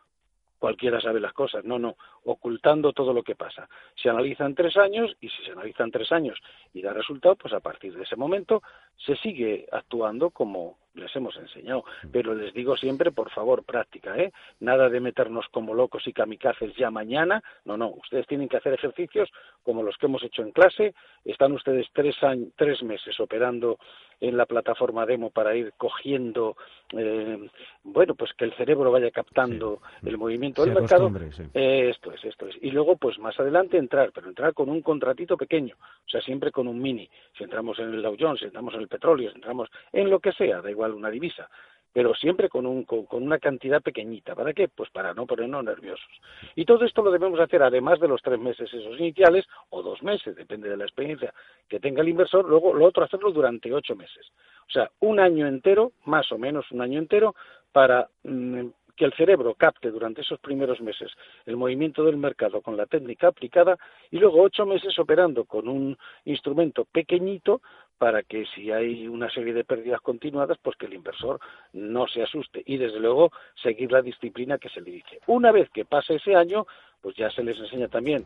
cualquiera 0.60 1.02
sabe 1.02 1.20
las 1.20 1.34
cosas. 1.34 1.64
No, 1.64 1.80
no, 1.80 1.96
ocultando 2.26 2.94
todo 2.94 3.14
lo 3.14 3.24
que 3.24 3.36
pasa. 3.36 3.68
Se 3.96 4.10
analizan 4.10 4.54
tres 4.54 4.78
años 4.78 5.16
y 5.22 5.30
si 5.30 5.44
se 5.44 5.52
analizan 5.52 5.90
tres 5.90 6.12
años 6.12 6.38
y 6.74 6.82
da 6.82 6.94
resultado, 6.94 7.36
pues 7.36 7.54
a 7.54 7.62
partir 7.62 7.96
de 7.96 8.04
ese 8.04 8.16
momento 8.16 8.62
se 8.98 9.16
sigue 9.16 9.66
actuando 9.72 10.30
como 10.30 10.78
les 10.94 11.16
hemos 11.16 11.36
enseñado. 11.38 11.86
Pero 12.12 12.36
les 12.36 12.54
digo 12.54 12.76
siempre, 12.76 13.12
por 13.12 13.32
favor, 13.32 13.64
práctica, 13.64 14.18
¿eh? 14.18 14.34
Nada 14.60 14.90
de 14.90 15.00
meternos 15.00 15.46
como 15.52 15.74
locos 15.74 16.06
y 16.08 16.14
kamikazes 16.14 16.76
ya 16.76 16.92
mañana. 16.92 17.42
No, 17.64 17.78
no, 17.78 17.90
ustedes 17.90 18.28
tienen 18.28 18.50
que 18.50 18.58
hacer 18.58 18.74
ejercicios 18.74 19.30
como 19.64 19.82
los 19.82 19.98
que 19.98 20.08
hemos 20.08 20.24
hecho 20.24 20.42
en 20.42 20.52
clase. 20.52 20.94
Están 21.24 21.54
ustedes 21.54 21.88
tres, 21.94 22.22
años, 22.24 22.50
tres 22.58 22.84
meses 22.84 23.18
operando 23.20 23.80
en 24.22 24.38
la 24.38 24.46
plataforma 24.46 25.06
demo 25.06 25.30
para 25.30 25.56
ir 25.56 25.74
cogiendo, 25.78 26.58
eh, 26.92 27.50
bueno, 27.84 28.16
pues 28.16 28.34
que 28.34 28.46
el 28.46 28.54
cerebro 28.54 28.92
vaya 28.92 29.12
captando 29.12 29.82
el 30.04 30.18
movimiento 30.18 30.64
del 30.64 30.74
mercado. 30.74 31.12
esto 31.54 32.12
es, 32.12 32.26
esto 32.26 32.48
es. 32.48 32.56
Y 32.62 32.72
luego, 32.72 32.98
pues 32.98 33.18
más 33.20 33.40
adelante 33.40 33.78
entrar, 33.78 34.12
pero 34.14 34.28
entrar 34.28 34.54
con 34.54 34.70
un 34.70 34.82
contratito 34.82 35.38
pequeño, 35.38 35.76
o 35.80 36.10
sea, 36.10 36.22
siempre 36.22 36.52
con 36.52 36.68
un 36.68 36.82
mini. 36.82 37.10
Si 37.38 37.44
entramos 37.44 37.80
en 37.80 37.94
el 37.94 38.02
Dow 38.02 38.16
Jones, 38.20 38.40
si 38.40 38.46
entramos 38.46 38.74
en 38.74 38.82
el 38.82 38.88
petróleo, 38.88 39.30
si 39.30 39.36
entramos 39.36 39.70
en 39.94 40.10
lo 40.10 40.20
que 40.20 40.32
sea, 40.34 40.62
da 40.62 40.70
igual 40.70 40.94
una 40.94 41.10
divisa 41.10 41.50
pero 41.94 42.14
siempre 42.14 42.50
con, 42.50 42.66
un, 42.66 42.84
con, 42.84 43.06
una 43.12 43.40
cantidad 43.40 43.82
pequeñita. 43.82 44.36
¿Para 44.36 44.54
qué? 44.54 44.68
Pues 44.68 44.90
para 44.90 45.14
no 45.14 45.26
ponernos 45.26 45.64
nerviosos. 45.64 46.10
Y 46.56 46.66
todo 46.66 46.86
esto 46.86 47.02
lo 47.02 47.12
debemos 47.12 47.40
hacer 47.40 47.64
además 47.64 48.00
de 48.00 48.08
los 48.08 48.22
tres 48.22 48.40
meses 48.40 48.72
esos 48.74 49.00
iniciales, 49.00 49.46
o 49.70 49.82
dos 49.82 50.02
meses, 50.04 50.36
depende 50.36 50.70
de 50.70 50.78
la 50.78 50.86
experiencia 50.86 51.34
que 51.68 51.80
tenga 51.80 52.02
el 52.02 52.10
inversor, 52.10 52.48
luego 52.48 52.74
lo 52.74 52.86
otro 52.86 53.04
hacerlo 53.04 53.32
durante 53.32 53.74
ocho 53.74 53.96
meses. 53.96 54.28
O 54.68 54.72
sea, 54.72 54.90
un 55.00 55.20
año 55.20 55.48
entero, 55.48 55.92
más 56.06 56.32
o 56.32 56.38
menos 56.38 56.72
un 56.72 56.82
año 56.82 57.00
entero, 57.00 57.36
para 57.72 58.08
mm, 58.24 58.68
que 59.00 59.06
el 59.06 59.14
cerebro 59.14 59.56
capte 59.56 59.92
durante 59.92 60.22
esos 60.22 60.40
primeros 60.40 60.82
meses 60.82 61.10
el 61.46 61.56
movimiento 61.56 62.04
del 62.04 62.18
mercado 62.18 62.62
con 62.62 62.76
la 62.76 62.86
técnica 62.86 63.28
aplicada 63.28 63.78
y 64.12 64.18
luego 64.18 64.42
ocho 64.42 64.66
meses 64.66 65.00
operando 65.00 65.46
con 65.46 65.70
un 65.70 65.98
instrumento 66.26 66.84
pequeñito 66.84 67.62
para 68.00 68.24
que 68.24 68.46
si 68.56 68.72
hay 68.72 69.08
una 69.08 69.30
serie 69.30 69.54
de 69.54 69.66
pérdidas 69.66 70.02
continuadas, 70.02 70.58
pues 70.64 70.78
que 70.78 70.86
el 70.86 70.94
inversor 70.94 71.40
no 71.74 72.08
se 72.08 72.24
asuste 72.24 72.64
y 72.66 72.78
desde 72.78 73.00
luego 73.00 73.32
seguir 73.62 73.92
la 73.92 74.02
disciplina 74.02 74.58
que 74.58 74.70
se 74.70 74.82
le 74.82 74.92
dice. 74.92 75.20
Una 75.28 75.52
vez 75.52 75.70
que 75.70 75.84
pase 75.84 76.16
ese 76.16 76.34
año, 76.34 76.66
pues 77.02 77.16
ya 77.18 77.30
se 77.30 77.44
les 77.44 77.58
enseña 77.60 77.90
también 77.90 78.26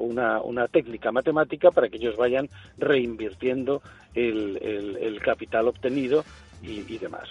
una, 0.00 0.40
una, 0.40 0.68
técnica 0.68 1.12
matemática 1.12 1.70
para 1.70 1.88
que 1.88 1.96
ellos 1.96 2.16
vayan 2.16 2.48
reinvirtiendo 2.76 3.82
el, 4.14 5.20
capital 5.22 5.68
obtenido 5.68 6.24
y, 6.62 6.98
demás. 6.98 7.28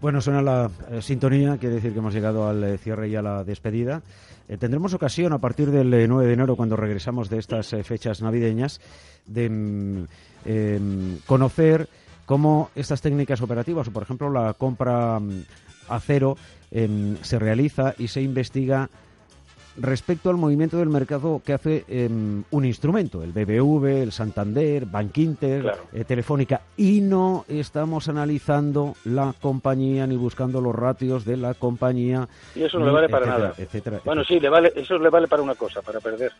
Bueno, 0.00 0.20
suena 0.20 0.42
la 0.42 0.70
eh, 0.90 1.02
sintonía, 1.02 1.56
quiere 1.58 1.76
decir 1.76 1.92
que 1.92 1.98
hemos 1.98 2.14
llegado 2.14 2.46
al 2.48 2.62
eh, 2.62 2.78
cierre 2.78 3.08
y 3.08 3.16
a 3.16 3.22
la 3.22 3.44
despedida. 3.44 4.02
Eh, 4.48 4.56
tendremos 4.56 4.94
ocasión 4.94 5.32
a 5.32 5.38
partir 5.38 5.70
del 5.70 6.08
9 6.08 6.26
de 6.26 6.32
enero, 6.32 6.56
cuando 6.56 6.76
regresamos 6.76 7.28
de 7.30 7.38
estas 7.38 7.74
fechas 7.84 8.22
navideñas, 8.22 8.80
de 9.26 9.48
mm, 9.48 10.06
Em, 10.46 11.18
conocer 11.26 11.88
cómo 12.24 12.70
estas 12.76 13.02
técnicas 13.02 13.42
operativas, 13.42 13.88
o 13.88 13.92
por 13.92 14.04
ejemplo 14.04 14.30
la 14.30 14.54
compra 14.54 15.18
mm, 15.18 15.42
a 15.90 15.98
cero, 15.98 16.38
em, 16.70 17.18
se 17.22 17.40
realiza 17.40 17.94
y 17.98 18.06
se 18.06 18.22
investiga 18.22 18.88
respecto 19.78 20.30
al 20.30 20.36
movimiento 20.36 20.78
del 20.78 20.88
mercado 20.88 21.40
que 21.44 21.52
hace 21.52 21.84
em, 21.88 22.42
un 22.50 22.64
instrumento, 22.64 23.22
el 23.22 23.32
BBV, 23.32 24.02
el 24.02 24.12
Santander, 24.12 24.86
Bankinter, 24.86 25.72
eh, 25.92 26.04
Telefónica, 26.04 26.62
y 26.76 27.00
no 27.00 27.44
estamos 27.48 28.08
analizando 28.08 28.94
la 29.04 29.34
compañía 29.40 30.06
ni 30.06 30.16
buscando 30.16 30.60
los 30.60 30.74
ratios 30.74 31.24
de 31.24 31.36
la 31.36 31.54
compañía. 31.54 32.28
Y 32.54 32.62
eso 32.62 32.78
no 32.78 32.86
le 32.86 32.92
vale 32.92 33.08
para 33.08 33.26
nada. 33.26 33.54
bueno, 34.04 34.24
sí, 34.24 34.40
le 34.40 34.48
vale, 34.48 34.72
eso 34.74 34.98
le 34.98 35.10
vale 35.10 35.28
para 35.28 35.42
una 35.42 35.54
cosa, 35.54 35.82
para 35.82 36.00
perder. 36.00 36.32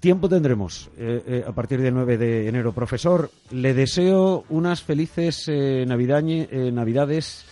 Tiempo 0.00 0.28
tendremos 0.28 0.90
eh, 0.96 1.22
eh, 1.26 1.44
a 1.44 1.52
partir 1.52 1.80
del 1.80 1.92
9 1.92 2.18
de 2.18 2.48
enero. 2.48 2.72
Profesor, 2.72 3.30
le 3.50 3.74
deseo 3.74 4.44
unas 4.48 4.80
felices 4.80 5.48
eh, 5.48 5.84
Navidades 5.88 7.46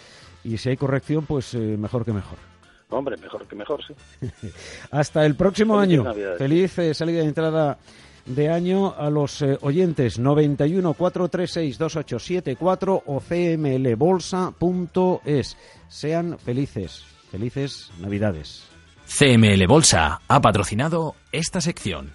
y 0.45 0.57
si 0.59 0.69
hay 0.69 0.77
corrección, 0.77 1.27
pues 1.27 1.55
mejor 1.55 2.05
que 2.05 2.13
mejor. 2.13 2.39
Hombre, 2.89 3.17
mejor 3.17 3.47
que 3.49 3.57
mejor, 3.57 3.81
sí. 3.85 3.95
Hasta 4.91 5.27
el 5.27 5.35
próximo 5.35 5.79
año. 5.79 6.05
Feliz 6.39 6.77
salida 6.93 7.21
de 7.21 7.27
entrada 7.27 7.79
de 8.27 8.49
año 8.51 8.95
a 8.97 9.11
los 9.11 9.43
oyentes 9.61 10.19
91 10.19 10.95
436 10.95 11.79
2874 11.79 13.03
o 13.07 13.21
cmlbolsa.es. 13.21 14.37
Sean 15.89 16.39
felices. 16.39 17.05
Felices 17.31 17.91
Navidades. 17.99 18.69
CML 19.07 19.67
Bolsa 19.67 20.21
ha 20.27 20.41
patrocinado 20.41 21.15
esta 21.31 21.61
sección. 21.61 22.15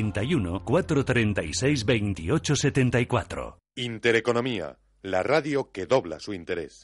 91 0.00 0.64
436 0.64 1.84
28 1.84 2.56
74 2.56 3.58
Intereconomía, 3.76 4.78
la 5.02 5.22
radio 5.22 5.70
que 5.72 5.86
dobla 5.86 6.20
su 6.20 6.32
interés. 6.32 6.78